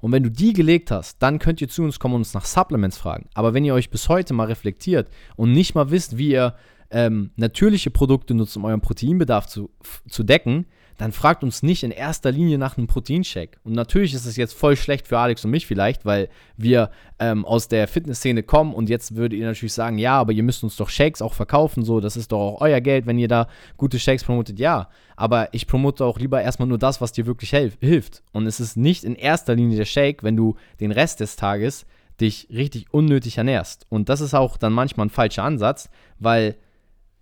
Und 0.00 0.10
wenn 0.10 0.24
du 0.24 0.30
die 0.30 0.52
gelegt 0.52 0.90
hast, 0.90 1.22
dann 1.22 1.38
könnt 1.38 1.60
ihr 1.60 1.68
zu 1.68 1.82
uns 1.82 2.00
kommen 2.00 2.14
und 2.14 2.22
uns 2.22 2.34
nach 2.34 2.44
Supplements 2.44 2.98
fragen. 2.98 3.28
Aber 3.34 3.54
wenn 3.54 3.64
ihr 3.64 3.74
euch 3.74 3.88
bis 3.88 4.08
heute 4.08 4.34
mal 4.34 4.48
reflektiert 4.48 5.08
und 5.36 5.52
nicht 5.52 5.76
mal 5.76 5.92
wisst, 5.92 6.18
wie 6.18 6.30
ihr 6.30 6.56
ähm, 6.92 7.30
natürliche 7.36 7.90
Produkte 7.90 8.34
nutzt, 8.34 8.56
um 8.56 8.64
euren 8.64 8.80
Proteinbedarf 8.80 9.46
zu, 9.46 9.70
zu 10.08 10.22
decken, 10.22 10.66
dann 10.98 11.10
fragt 11.10 11.42
uns 11.42 11.62
nicht 11.62 11.82
in 11.82 11.90
erster 11.90 12.30
Linie 12.30 12.58
nach 12.58 12.76
einem 12.76 12.86
Proteinshake. 12.86 13.58
Und 13.64 13.72
natürlich 13.72 14.14
ist 14.14 14.26
es 14.26 14.36
jetzt 14.36 14.52
voll 14.52 14.76
schlecht 14.76 15.08
für 15.08 15.18
Alex 15.18 15.44
und 15.44 15.50
mich 15.50 15.66
vielleicht, 15.66 16.04
weil 16.04 16.28
wir 16.56 16.90
ähm, 17.18 17.44
aus 17.44 17.66
der 17.66 17.88
Fitnessszene 17.88 18.42
kommen 18.42 18.74
und 18.74 18.88
jetzt 18.88 19.16
würdet 19.16 19.38
ihr 19.38 19.46
natürlich 19.46 19.72
sagen, 19.72 19.98
ja, 19.98 20.18
aber 20.18 20.32
ihr 20.32 20.42
müsst 20.42 20.62
uns 20.62 20.76
doch 20.76 20.90
Shakes 20.90 21.22
auch 21.22 21.34
verkaufen, 21.34 21.82
so, 21.82 21.98
das 21.98 22.16
ist 22.16 22.30
doch 22.30 22.38
auch 22.38 22.60
euer 22.60 22.80
Geld, 22.80 23.06
wenn 23.06 23.18
ihr 23.18 23.28
da 23.28 23.48
gute 23.76 23.98
Shakes 23.98 24.22
promotet. 24.22 24.58
Ja, 24.60 24.90
aber 25.16 25.48
ich 25.52 25.66
promote 25.66 26.04
auch 26.04 26.18
lieber 26.18 26.42
erstmal 26.42 26.68
nur 26.68 26.78
das, 26.78 27.00
was 27.00 27.12
dir 27.12 27.26
wirklich 27.26 27.50
hilft. 27.50 28.22
Und 28.32 28.46
es 28.46 28.60
ist 28.60 28.76
nicht 28.76 29.02
in 29.02 29.16
erster 29.16 29.54
Linie 29.54 29.78
der 29.78 29.86
Shake, 29.86 30.22
wenn 30.22 30.36
du 30.36 30.56
den 30.78 30.92
Rest 30.92 31.20
des 31.20 31.36
Tages 31.36 31.86
dich 32.20 32.48
richtig 32.50 32.92
unnötig 32.92 33.38
ernährst. 33.38 33.86
Und 33.88 34.08
das 34.08 34.20
ist 34.20 34.34
auch 34.34 34.56
dann 34.56 34.72
manchmal 34.72 35.06
ein 35.06 35.10
falscher 35.10 35.42
Ansatz, 35.42 35.90
weil 36.18 36.56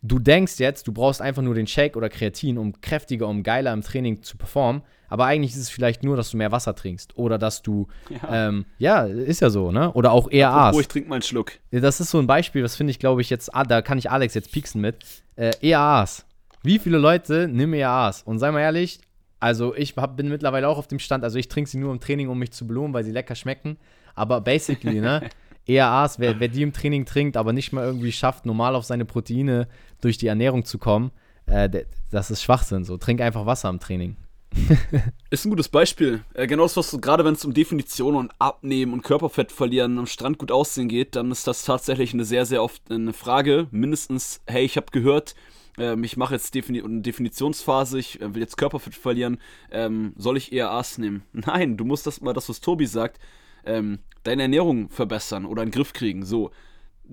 du 0.03 0.19
denkst 0.19 0.59
jetzt, 0.59 0.87
du 0.87 0.93
brauchst 0.93 1.21
einfach 1.21 1.43
nur 1.43 1.55
den 1.55 1.67
Shake 1.67 1.97
oder 1.97 2.09
Kreatin, 2.09 2.59
um 2.59 2.81
kräftiger, 2.81 3.29
um 3.29 3.43
geiler 3.43 3.73
im 3.73 3.83
Training 3.83 4.23
zu 4.23 4.37
performen. 4.37 4.83
Aber 5.09 5.25
eigentlich 5.25 5.53
ist 5.53 5.59
es 5.59 5.71
vielleicht 5.71 6.05
nur, 6.05 6.17
dass 6.17 6.31
du 6.31 6.37
mehr 6.37 6.53
Wasser 6.53 6.75
trinkst 6.75 7.17
oder 7.17 7.37
dass 7.37 7.63
du, 7.63 7.89
ja, 8.09 8.49
ähm, 8.49 8.65
ja 8.79 9.05
ist 9.05 9.41
ja 9.41 9.51
so, 9.51 9.73
ne? 9.73 9.93
Oder 9.93 10.13
auch 10.13 10.31
eher 10.31 10.51
Apropos, 10.51 10.83
ich 10.83 10.89
trinke 10.89 11.09
mal 11.09 11.17
einen 11.17 11.23
Schluck. 11.23 11.53
Das 11.73 12.01
ist 12.01 12.11
so 12.11 12.19
ein 12.19 12.29
Beispiel, 12.29 12.63
das 12.63 12.77
finde 12.77 12.93
ich, 12.93 13.01
glaube 13.01 13.21
ich, 13.21 13.29
jetzt, 13.29 13.53
ah, 13.55 13.65
da 13.65 13.83
kann 13.83 13.99
ich 13.99 14.11
Alex 14.11 14.35
jetzt 14.35 14.53
pieksen 14.53 14.81
mit. 14.81 14.97
Äh, 15.35 15.51
EAAs. 15.63 16.25
Wie 16.63 16.79
viele 16.79 16.99
Leute 16.99 17.49
nehmen 17.49 17.75
EAAs? 17.75 18.23
Und 18.23 18.39
sei 18.39 18.53
mal 18.53 18.61
ehrlich, 18.61 19.01
also 19.41 19.75
ich 19.75 19.97
hab, 19.97 20.17
bin 20.17 20.29
mittlerweile 20.29 20.69
auch 20.69 20.79
auf 20.79 20.87
dem 20.87 21.01
Stand, 21.01 21.25
also 21.25 21.39
ich 21.39 21.49
trinke 21.49 21.69
sie 21.69 21.79
nur 21.79 21.93
im 21.93 21.99
Training, 21.99 22.29
um 22.29 22.39
mich 22.39 22.53
zu 22.53 22.67
belohnen, 22.67 22.95
weil 22.95 23.03
sie 23.03 23.11
lecker 23.11 23.35
schmecken. 23.35 23.79
Aber 24.15 24.41
basically, 24.41 25.01
ne? 25.01 25.29
EAAs, 25.71 26.19
wer, 26.19 26.41
wer 26.41 26.49
die 26.49 26.63
im 26.63 26.73
Training 26.73 27.05
trinkt, 27.05 27.37
aber 27.37 27.53
nicht 27.53 27.73
mal 27.73 27.85
irgendwie 27.85 28.13
schafft, 28.13 28.47
normal 28.47 28.75
auf 28.75 28.85
seine 28.85 29.05
Proteine 29.05 29.69
durch 30.01 30.19
die 30.19 30.27
Ernährung 30.27 30.65
zu 30.65 30.79
kommen, 30.79 31.11
äh, 31.47 31.69
das 32.11 32.31
ist 32.31 32.43
Schwachsinn. 32.43 32.85
So, 32.85 32.97
trink 32.97 33.21
einfach 33.21 33.47
Wasser 33.47 33.69
im 33.69 33.81
Training. 33.81 34.17
ist 35.31 35.45
ein 35.45 35.51
gutes 35.51 35.69
Beispiel. 35.69 36.25
Äh, 36.35 36.47
genau 36.47 36.65
das, 36.65 36.77
was 36.77 37.01
gerade 37.01 37.25
wenn 37.25 37.35
es 37.35 37.45
um 37.45 37.55
Definition 37.55 38.17
und 38.17 38.33
Abnehmen 38.39 38.93
und 38.93 39.03
Körperfett 39.03 39.53
verlieren 39.53 39.99
am 39.99 40.07
Strand 40.07 40.39
gut 40.39 40.51
aussehen 40.51 40.89
geht, 40.89 41.17
dann 41.17 41.31
ist 41.31 41.47
das 41.47 41.65
tatsächlich 41.65 42.15
eine 42.15 42.25
sehr, 42.25 42.47
sehr 42.47 42.63
oft 42.63 42.91
eine 42.91 43.13
Frage. 43.13 43.69
Mindestens, 43.71 44.41
hey, 44.47 44.65
ich 44.65 44.77
habe 44.77 44.87
gehört, 44.91 45.35
ähm, 45.79 46.03
ich 46.03 46.17
mache 46.17 46.35
jetzt 46.35 46.55
Defini 46.55 46.83
eine 46.83 47.01
Definitionsphase, 47.01 47.99
ich 47.99 48.21
äh, 48.21 48.35
will 48.35 48.43
jetzt 48.43 48.57
Körperfett 48.57 48.95
verlieren, 48.95 49.39
ähm, 49.71 50.15
soll 50.17 50.37
ich 50.37 50.53
eher 50.53 50.71
Aas 50.71 50.99
nehmen? 50.99 51.23
Nein, 51.33 51.77
du 51.77 51.85
musst 51.85 52.07
das 52.07 52.21
mal, 52.21 52.33
das, 52.33 52.49
was 52.49 52.61
Tobi 52.61 52.87
sagt, 52.87 53.21
ähm, 53.65 54.01
deine 54.23 54.43
Ernährung 54.43 54.91
verbessern 54.91 55.45
oder 55.47 55.63
in 55.63 55.69
den 55.69 55.75
Griff 55.75 55.93
kriegen. 55.93 56.25
So. 56.25 56.51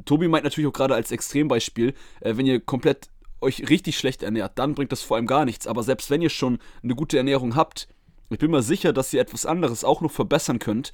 Tobi 0.05 0.27
meint 0.27 0.43
natürlich 0.43 0.67
auch 0.67 0.73
gerade 0.73 0.95
als 0.95 1.11
Extrembeispiel, 1.11 1.93
äh, 2.21 2.37
wenn 2.37 2.45
ihr 2.45 2.59
komplett 2.59 3.09
euch 3.41 3.69
richtig 3.69 3.97
schlecht 3.97 4.23
ernährt, 4.23 4.57
dann 4.57 4.73
bringt 4.73 4.91
das 4.91 5.01
vor 5.01 5.17
allem 5.17 5.27
gar 5.27 5.45
nichts. 5.45 5.67
Aber 5.67 5.83
selbst 5.83 6.09
wenn 6.09 6.21
ihr 6.21 6.29
schon 6.29 6.59
eine 6.83 6.95
gute 6.95 7.17
Ernährung 7.17 7.55
habt, 7.55 7.87
ich 8.29 8.39
bin 8.39 8.51
mir 8.51 8.61
sicher, 8.61 8.93
dass 8.93 9.13
ihr 9.13 9.21
etwas 9.21 9.45
anderes 9.45 9.83
auch 9.83 10.01
noch 10.01 10.11
verbessern 10.11 10.59
könnt, 10.59 10.91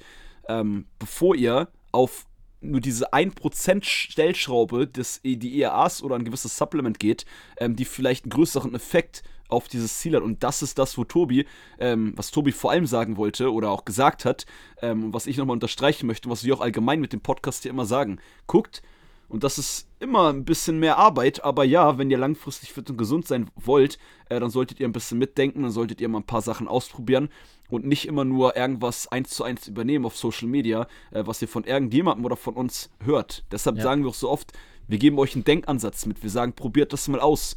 ähm, 0.48 0.86
bevor 0.98 1.34
ihr 1.34 1.68
auf 1.90 2.26
nur 2.60 2.80
diese 2.80 3.12
1% 3.12 3.84
Stellschraube 3.84 4.86
des 4.86 5.20
die 5.22 5.60
ERAs 5.60 6.02
oder 6.02 6.16
ein 6.16 6.24
gewisses 6.24 6.56
Supplement 6.56 6.98
geht, 6.98 7.26
ähm, 7.58 7.76
die 7.76 7.84
vielleicht 7.84 8.24
einen 8.24 8.30
größeren 8.30 8.74
Effekt 8.74 9.22
auf 9.48 9.68
dieses 9.68 9.98
Ziel 9.98 10.16
hat. 10.16 10.22
Und 10.22 10.42
das 10.42 10.62
ist 10.62 10.78
das, 10.78 10.96
wo 10.98 11.04
Tobi, 11.04 11.46
ähm, 11.78 12.12
was 12.16 12.30
Tobi 12.30 12.52
vor 12.52 12.70
allem 12.70 12.86
sagen 12.86 13.16
wollte 13.16 13.52
oder 13.52 13.70
auch 13.70 13.84
gesagt 13.84 14.24
hat, 14.24 14.46
ähm, 14.82 15.12
was 15.12 15.26
ich 15.26 15.36
nochmal 15.36 15.54
unterstreichen 15.54 16.06
möchte, 16.06 16.30
was 16.30 16.44
wir 16.44 16.54
auch 16.54 16.60
allgemein 16.60 17.00
mit 17.00 17.12
dem 17.12 17.20
Podcast 17.20 17.62
hier 17.62 17.70
immer 17.70 17.86
sagen. 17.86 18.18
Guckt, 18.46 18.82
und 19.28 19.42
das 19.42 19.58
ist 19.58 19.88
immer 20.00 20.32
ein 20.32 20.44
bisschen 20.44 20.78
mehr 20.78 20.98
Arbeit, 20.98 21.42
aber 21.42 21.64
ja, 21.64 21.98
wenn 21.98 22.10
ihr 22.10 22.18
langfristig 22.18 22.72
fit 22.72 22.88
und 22.90 22.98
gesund 22.98 23.26
sein 23.26 23.50
wollt, 23.56 23.98
äh, 24.28 24.38
dann 24.38 24.50
solltet 24.50 24.80
ihr 24.80 24.86
ein 24.86 24.92
bisschen 24.92 25.18
mitdenken, 25.18 25.62
dann 25.62 25.72
solltet 25.72 26.00
ihr 26.00 26.08
mal 26.08 26.18
ein 26.18 26.26
paar 26.26 26.42
Sachen 26.42 26.68
ausprobieren 26.68 27.28
und 27.70 27.86
nicht 27.86 28.06
immer 28.06 28.24
nur 28.24 28.56
irgendwas 28.56 29.08
eins 29.08 29.30
zu 29.30 29.44
eins 29.44 29.66
übernehmen 29.66 30.04
auf 30.04 30.16
Social 30.16 30.46
Media, 30.46 30.86
äh, 31.10 31.26
was 31.26 31.40
ihr 31.42 31.48
von 31.48 31.64
irgendjemandem 31.64 32.24
oder 32.24 32.36
von 32.36 32.54
uns 32.54 32.90
hört. 33.02 33.44
Deshalb 33.50 33.78
ja. 33.78 33.82
sagen 33.82 34.02
wir 34.02 34.10
auch 34.10 34.14
so 34.14 34.30
oft, 34.30 34.52
wir 34.86 34.98
geben 34.98 35.18
euch 35.18 35.34
einen 35.34 35.44
Denkansatz 35.44 36.06
mit. 36.06 36.22
Wir 36.22 36.30
sagen, 36.30 36.52
probiert 36.52 36.92
das 36.92 37.08
mal 37.08 37.20
aus. 37.20 37.56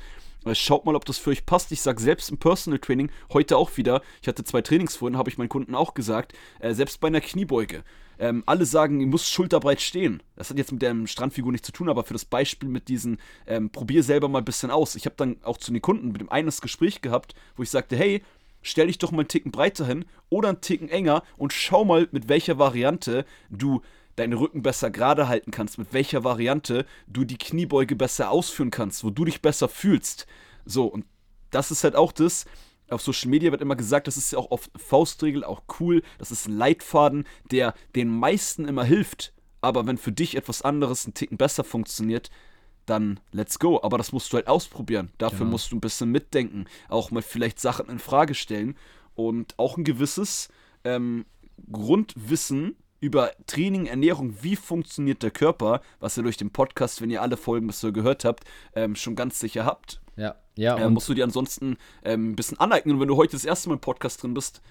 Schaut 0.54 0.86
mal, 0.86 0.96
ob 0.96 1.06
das 1.06 1.18
für 1.18 1.32
euch 1.32 1.46
passt. 1.46 1.72
Ich 1.72 1.82
sage 1.82 2.02
selbst 2.02 2.30
im 2.30 2.38
Personal 2.38 2.80
Training 2.80 3.12
heute 3.34 3.58
auch 3.58 3.76
wieder. 3.76 4.02
Ich 4.22 4.28
hatte 4.28 4.44
zwei 4.44 4.62
Trainings 4.62 4.96
vorhin, 4.96 5.18
habe 5.18 5.30
ich 5.30 5.38
meinen 5.38 5.50
Kunden 5.50 5.76
auch 5.76 5.94
gesagt. 5.94 6.34
Äh, 6.60 6.74
selbst 6.74 7.00
bei 7.00 7.08
einer 7.08 7.22
Kniebeuge. 7.22 7.84
Ähm, 8.20 8.44
alle 8.46 8.66
sagen, 8.66 9.00
ihr 9.00 9.08
müsst 9.08 9.30
schulterbreit 9.30 9.82
stehen. 9.82 10.24
Das 10.36 10.50
hat 10.50 10.58
jetzt 10.58 10.72
mit 10.72 10.82
der 10.82 10.96
Strandfigur 11.06 11.52
nichts 11.52 11.68
zu 11.68 11.72
tun, 11.72 11.90
aber 11.90 12.04
für 12.04 12.14
das 12.14 12.26
Beispiel 12.26 12.70
mit 12.70 12.88
diesen, 12.88 13.20
ähm, 13.46 13.70
probier 13.70 14.04
selber 14.04 14.28
mal 14.28 14.40
ein 14.40 14.46
bisschen 14.46 14.72
aus. 14.72 14.96
Ich 14.96 15.06
habe 15.06 15.16
dann 15.18 15.38
auch 15.44 15.58
zu 15.58 15.72
den 15.72 15.82
Kunden 15.82 16.12
mit 16.12 16.22
dem 16.22 16.32
einen 16.32 16.48
das 16.48 16.62
Gespräch 16.62 17.02
gehabt, 17.02 17.36
wo 17.56 17.64
ich 17.64 17.70
sagte, 17.70 17.96
hey, 17.96 18.24
stell 18.62 18.88
dich 18.88 18.98
doch 18.98 19.12
mal 19.12 19.20
einen 19.20 19.28
Ticken 19.28 19.52
breiter 19.52 19.86
hin 19.86 20.06
oder 20.30 20.50
einen 20.50 20.62
Ticken 20.62 20.90
enger 20.90 21.24
und 21.38 21.54
schau 21.54 21.86
mal, 21.86 22.08
mit 22.12 22.28
welcher 22.28 22.58
Variante 22.58 23.26
du 23.50 23.82
deinen 24.18 24.34
Rücken 24.34 24.62
besser 24.62 24.90
gerade 24.90 25.28
halten 25.28 25.52
kannst, 25.52 25.78
mit 25.78 25.94
welcher 25.94 26.24
Variante 26.24 26.86
du 27.08 27.24
die 27.24 27.38
Kniebeuge 27.38 27.96
besser 27.96 28.32
ausführen 28.32 28.72
kannst, 28.72 29.04
wo 29.04 29.10
du 29.10 29.24
dich 29.24 29.42
besser 29.42 29.70
fühlst. 29.70 30.28
So, 30.66 30.86
und 30.86 31.06
das 31.52 31.72
ist 31.72 31.84
halt 31.84 31.96
auch 31.96 32.12
das. 32.12 32.46
Auf 32.90 33.02
Social 33.02 33.30
Media 33.30 33.52
wird 33.52 33.62
immer 33.62 33.76
gesagt, 33.76 34.08
das 34.08 34.18
ist 34.18 34.32
ja 34.32 34.40
auch 34.40 34.52
auf 34.52 34.70
Faustregel 34.76 35.44
auch 35.44 35.64
cool. 35.80 36.02
Das 36.18 36.32
ist 36.32 36.48
ein 36.48 36.58
Leitfaden, 36.58 37.26
der 37.52 37.74
den 37.96 38.10
meisten 38.10 38.66
immer 38.66 38.84
hilft. 38.84 39.34
Aber 39.62 39.86
wenn 39.86 39.98
für 39.98 40.12
dich 40.12 40.36
etwas 40.36 40.62
anderes 40.62 41.06
einen 41.06 41.14
Ticken 41.14 41.38
besser 41.38 41.64
funktioniert, 41.64 42.30
dann 42.86 43.20
let's 43.32 43.60
go. 43.60 43.82
Aber 43.84 43.98
das 43.98 44.14
musst 44.14 44.32
du 44.32 44.38
halt 44.38 44.48
ausprobieren. 44.48 45.12
Dafür 45.18 45.40
genau. 45.40 45.52
musst 45.52 45.72
du 45.72 45.76
ein 45.76 45.82
bisschen 45.82 46.12
mitdenken. 46.12 46.66
Auch 46.90 47.12
mal 47.12 47.22
vielleicht 47.22 47.60
Sachen 47.60 47.90
in 47.90 48.00
Frage 48.00 48.34
stellen. 48.34 48.78
Und 49.16 49.58
auch 49.58 49.78
ein 49.78 49.84
gewisses 49.84 50.50
ähm, 50.84 51.26
Grundwissen 51.72 52.78
über 53.00 53.32
Training, 53.46 53.86
Ernährung, 53.86 54.36
wie 54.42 54.56
funktioniert 54.56 55.24
der 55.24 55.32
Körper, 55.32 55.82
was 56.00 56.18
ihr 56.18 56.24
durch 56.24 56.38
den 56.38 56.52
Podcast, 56.52 57.02
wenn 57.02 57.10
ihr 57.10 57.22
alle 57.22 57.38
Folgen 57.38 57.68
bis 57.68 57.80
so 57.80 57.92
gehört 57.92 58.26
habt, 58.26 58.44
ähm, 58.76 58.96
schon 58.96 59.16
ganz 59.16 59.40
sicher 59.40 59.66
habt. 59.66 60.02
Ja, 60.16 60.36
ja. 60.56 60.78
Äh, 60.78 60.90
musst 60.90 61.08
du 61.08 61.14
dir 61.14 61.24
ansonsten 61.24 61.78
ähm, 62.04 62.32
ein 62.32 62.36
bisschen 62.36 62.60
aneignen. 62.60 62.96
Und 62.96 63.02
wenn 63.02 63.08
du 63.08 63.18
heute 63.18 63.34
das 63.34 63.46
erste 63.46 63.70
Mal 63.70 63.76
im 63.76 63.82
Podcast 63.82 64.24
drin 64.24 64.34
bist, 64.34 64.62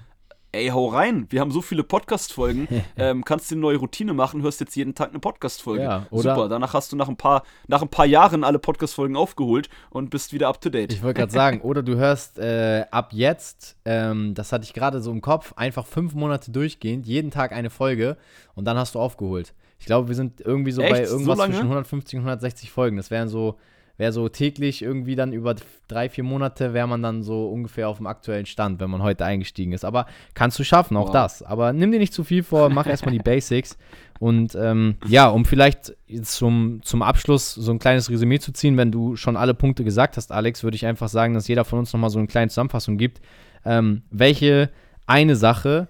ey, 0.53 0.69
hau 0.69 0.87
rein. 0.87 1.27
Wir 1.31 1.41
haben 1.41 1.51
so 1.51 1.61
viele 1.61 1.83
Podcast-Folgen. 1.83 2.69
ähm, 2.97 3.25
kannst 3.25 3.51
dir 3.51 3.55
eine 3.55 3.63
neue 3.63 3.77
Routine 3.77 4.15
machen, 4.15 4.43
hörst 4.43 4.61
jetzt 4.61 4.75
jeden 4.77 4.95
Tag 4.95 5.11
eine 5.11 5.19
Podcast-Folge. 5.19 5.83
Ja, 5.83 6.07
Super. 6.11 6.49
Danach 6.49 6.75
hast 6.75 6.93
du 6.93 6.97
nach 6.97 7.09
ein 7.09 7.17
paar, 7.17 7.43
nach 7.69 7.83
ein 7.83 7.89
paar 7.89 8.07
Jahren 8.07 8.45
alle 8.45 8.59
Podcast-Folgen 8.59 9.17
aufgeholt 9.17 9.69
und 9.91 10.11
bist 10.11 10.33
wieder 10.33 10.49
up 10.49 10.61
to 10.61 10.71
date. 10.71 10.93
Ich 10.93 11.03
wollte 11.03 11.21
gerade 11.21 11.33
sagen, 11.33 11.61
oder 11.61 11.83
du 11.83 11.97
hörst 11.97 12.39
äh, 12.39 12.85
ab 12.91 13.11
jetzt, 13.13 13.77
ähm, 13.85 14.35
das 14.35 14.53
hatte 14.53 14.65
ich 14.65 14.73
gerade 14.73 15.01
so 15.01 15.11
im 15.11 15.21
Kopf, 15.21 15.53
einfach 15.57 15.87
fünf 15.87 16.15
Monate 16.15 16.51
durchgehend, 16.51 17.07
jeden 17.07 17.31
Tag 17.31 17.53
eine 17.53 17.71
Folge 17.71 18.17
und 18.55 18.65
dann 18.65 18.77
hast 18.77 18.95
du 18.95 18.99
aufgeholt. 18.99 19.53
Ich 19.79 19.87
glaube, 19.87 20.09
wir 20.09 20.15
sind 20.15 20.41
irgendwie 20.41 20.73
so 20.73 20.81
Echt? 20.81 20.93
bei 20.93 21.03
irgendwas 21.03 21.39
so 21.39 21.45
zwischen 21.45 21.63
150 21.63 22.19
und 22.19 22.25
160 22.25 22.71
Folgen. 22.71 22.97
Das 22.97 23.11
wären 23.11 23.29
so 23.29 23.57
wäre 23.99 24.13
so 24.13 24.29
täglich 24.29 24.83
irgendwie 24.83 25.17
dann 25.17 25.33
über 25.33 25.55
drei, 25.89 26.09
vier 26.09 26.25
Monate 26.25 26.75
wäre 26.75 26.87
man 26.87 27.03
dann 27.03 27.23
so 27.23 27.49
ungefähr 27.49 27.89
auf 27.89 27.97
dem 27.97 28.07
aktuellen 28.07 28.47
Stand, 28.47 28.81
wenn 28.81 28.91
man 28.91 29.03
heute 29.03 29.25
eingestiegen 29.25 29.73
ist. 29.73 29.85
Aber 29.85 30.07
kannst 30.35 30.59
du 30.59 30.65
schaffen, 30.65 30.97
auch 30.97 31.07
wow. 31.07 31.13
das. 31.13 31.43
Aber 31.43 31.73
nimm 31.73 31.93
dir 31.93 31.99
nicht 31.99 32.13
zu 32.13 32.25
viel 32.25 32.43
vor, 32.43 32.69
mach 32.69 32.87
erstmal 32.87 33.13
die 33.13 33.19
Basics. 33.25 33.79
Und 34.19 34.55
ähm, 34.55 34.97
ja, 35.07 35.29
um 35.29 35.45
vielleicht 35.45 35.95
zum, 36.23 36.81
zum 36.83 37.03
Abschluss 37.03 37.55
so 37.55 37.71
ein 37.71 37.79
kleines 37.79 38.11
Resümee 38.11 38.39
zu 38.39 38.53
ziehen, 38.53 38.77
wenn 38.77 38.93
du 38.93 39.17
schon 39.17 39.37
alle 39.37 39.55
Punkte 39.55 39.85
gesagt 39.85 40.17
hast, 40.17 40.33
Alex, 40.33 40.63
würde 40.63 40.77
ich 40.77 40.87
einfach 40.87 41.09
sagen, 41.09 41.35
dass 41.35 41.49
jeder 41.49 41.65
von 41.65 41.79
uns 41.79 41.93
nochmal 41.93 42.11
so 42.11 42.19
eine 42.19 42.29
kleine 42.29 42.49
Zusammenfassung 42.49 42.97
gibt. 42.97 43.21
Ähm, 43.65 44.03
welche 44.11 44.71
eine 45.07 45.37
Sache 45.37 45.89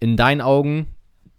in 0.00 0.16
deinen 0.16 0.40
Augen 0.40 0.86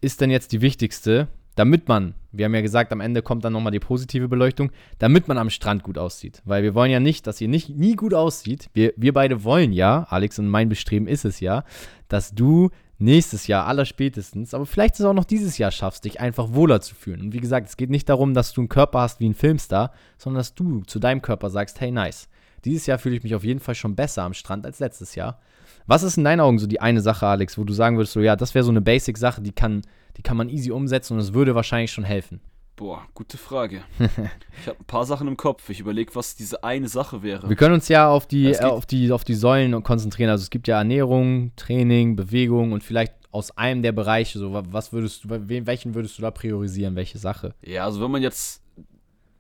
ist 0.01 0.21
denn 0.21 0.30
jetzt 0.30 0.51
die 0.51 0.62
wichtigste, 0.62 1.28
damit 1.56 1.88
man, 1.88 2.15
wir 2.38 2.45
haben 2.45 2.56
ja 2.56 2.62
gesagt, 2.62 2.91
am 2.91 3.02
Ende 3.02 3.21
kommt 3.21 3.43
dann 3.43 3.54
nochmal 3.54 3.71
die 3.71 3.80
positive 3.80 4.28
Beleuchtung, 4.28 4.71
damit 5.00 5.28
man 5.28 5.38
am 5.38 5.50
Strand 5.50 5.84
gut 5.84 5.98
aussieht. 5.98 6.41
Weil 6.45 6.63
wir 6.63 6.76
wollen 6.76 6.91
ja 6.91 7.00
nicht, 7.00 7.28
dass 7.28 7.41
ihr 7.41 7.48
nicht 7.48 7.69
nie 7.69 7.95
gut 7.95 8.13
aussieht. 8.13 8.69
Wir, 8.74 8.93
wir 8.98 9.13
beide 9.13 9.43
wollen 9.43 9.71
ja, 9.74 10.06
Alex 10.10 10.39
und 10.39 10.48
mein 10.48 10.69
Bestreben 10.69 11.08
ist 11.08 11.26
es 11.26 11.39
ja, 11.39 11.63
dass 12.08 12.34
du 12.34 12.69
nächstes 12.98 13.48
Jahr 13.48 13.65
allerspätestens, 13.65 14.54
aber 14.54 14.65
vielleicht 14.65 15.00
ist 15.00 15.06
auch 15.06 15.13
noch 15.13 15.26
dieses 15.26 15.58
Jahr 15.58 15.71
schaffst, 15.71 16.06
dich 16.06 16.21
einfach 16.21 16.54
wohler 16.54 16.82
zu 16.82 16.95
fühlen. 16.95 17.21
Und 17.21 17.34
wie 17.34 17.39
gesagt, 17.39 17.67
es 17.67 17.78
geht 17.78 17.89
nicht 17.89 18.08
darum, 18.08 18.34
dass 18.34 18.54
du 18.54 18.62
einen 18.62 18.69
Körper 18.69 19.02
hast 19.02 19.19
wie 19.19 19.28
ein 19.28 19.34
Filmstar, 19.34 19.91
sondern 20.17 20.39
dass 20.39 20.56
du 20.56 20.84
zu 20.84 21.00
deinem 21.00 21.21
Körper 21.21 21.50
sagst, 21.50 21.82
hey 21.82 21.91
nice, 21.91 22.30
dieses 22.63 22.86
Jahr 22.86 22.98
fühle 22.98 23.15
ich 23.15 23.24
mich 23.24 23.36
auf 23.36 23.43
jeden 23.43 23.60
Fall 23.60 23.76
schon 23.76 23.95
besser 23.95 24.24
am 24.24 24.34
Strand 24.34 24.65
als 24.65 24.80
letztes 24.80 25.15
Jahr. 25.15 25.39
Was 25.88 26.04
ist 26.04 26.17
in 26.17 26.24
deinen 26.24 26.39
Augen 26.39 26.60
so 26.60 26.67
die 26.67 26.82
eine 26.82 27.02
Sache, 27.02 27.28
Alex, 27.28 27.58
wo 27.58 27.63
du 27.63 27.74
sagen 27.74 27.98
würdest, 27.98 28.13
so 28.13 28.21
ja, 28.21 28.36
das 28.36 28.56
wäre 28.56 28.63
so 28.63 28.71
eine 28.71 28.82
Basic-Sache, 28.82 29.41
die 29.41 29.52
kann 29.52 29.84
die 30.17 30.21
kann 30.21 30.38
man 30.38 30.50
easy 30.50 30.71
umsetzen 30.71 31.13
und 31.13 31.19
es 31.19 31.34
würde 31.34 31.56
wahrscheinlich 31.56 31.91
schon 31.91 32.04
helfen? 32.04 32.39
Boah, 32.76 33.06
gute 33.13 33.38
Frage. 33.38 33.84
ich 34.00 34.67
habe 34.67 34.80
ein 34.80 34.86
paar 34.86 35.06
Sachen 35.06 35.30
im 35.30 35.38
Kopf. 35.38 35.69
Ich 35.69 35.80
überlege, 35.80 36.13
was 36.13 36.36
diese 36.36 36.63
eine 36.63 36.89
Sache 36.89 37.24
wäre. 37.24 37.48
Wir 37.48 37.56
können 37.56 37.76
uns 37.76 37.88
ja 37.88 38.10
auf 38.10 38.28
die, 38.28 38.52
äh, 38.52 38.63
auf 38.63 38.86
die, 38.86 39.12
auf 39.13 39.24
die 39.24 39.34
Säulen 39.34 39.82
konzentrieren. 39.82 40.30
Also 40.30 40.43
es 40.43 40.50
gibt 40.50 40.67
ja 40.67 40.78
Ernährung, 40.78 41.54
Training, 41.56 42.17
Bewegung 42.17 42.74
und 42.74 42.84
vielleicht 42.84 43.13
aus 43.32 43.58
einem 43.58 43.82
der 43.82 43.93
Bereiche, 43.93 44.39
so 44.39 44.54
was 44.54 44.93
würdest 44.93 45.24
du, 45.24 45.30
welchen 45.30 45.93
würdest 45.93 46.17
du 46.17 46.21
da 46.21 46.32
priorisieren, 46.32 46.95
welche 46.95 47.17
Sache? 47.17 47.54
Ja, 47.62 47.86
also 47.86 48.02
wenn 48.02 48.12
man 48.12 48.21
jetzt 48.21 48.62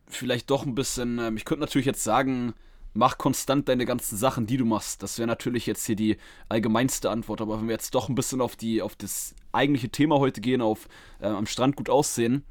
vielleicht 0.07 0.49
doch 0.49 0.65
ein 0.65 0.75
bisschen, 0.75 1.19
ähm, 1.19 1.37
ich 1.37 1.45
könnte 1.45 1.61
natürlich 1.61 1.85
jetzt 1.85 2.03
sagen, 2.03 2.53
mach 2.95 3.17
konstant 3.17 3.69
deine 3.69 3.85
ganzen 3.85 4.17
Sachen, 4.17 4.47
die 4.47 4.57
du 4.57 4.65
machst. 4.65 5.03
Das 5.03 5.19
wäre 5.19 5.27
natürlich 5.27 5.65
jetzt 5.65 5.85
hier 5.85 5.95
die 5.95 6.17
allgemeinste 6.49 7.09
Antwort, 7.09 7.41
aber 7.41 7.59
wenn 7.59 7.67
wir 7.67 7.73
jetzt 7.73 7.93
doch 7.93 8.09
ein 8.09 8.15
bisschen 8.15 8.41
auf 8.41 8.55
die, 8.55 8.81
auf 8.81 8.95
das 8.95 9.35
eigentliche 9.51 9.89
Thema 9.89 10.19
heute 10.19 10.41
gehen, 10.41 10.61
auf 10.61 10.87
äh, 11.19 11.27
am 11.27 11.45
Strand 11.45 11.75
gut 11.75 11.89
aussehen, 11.89 12.43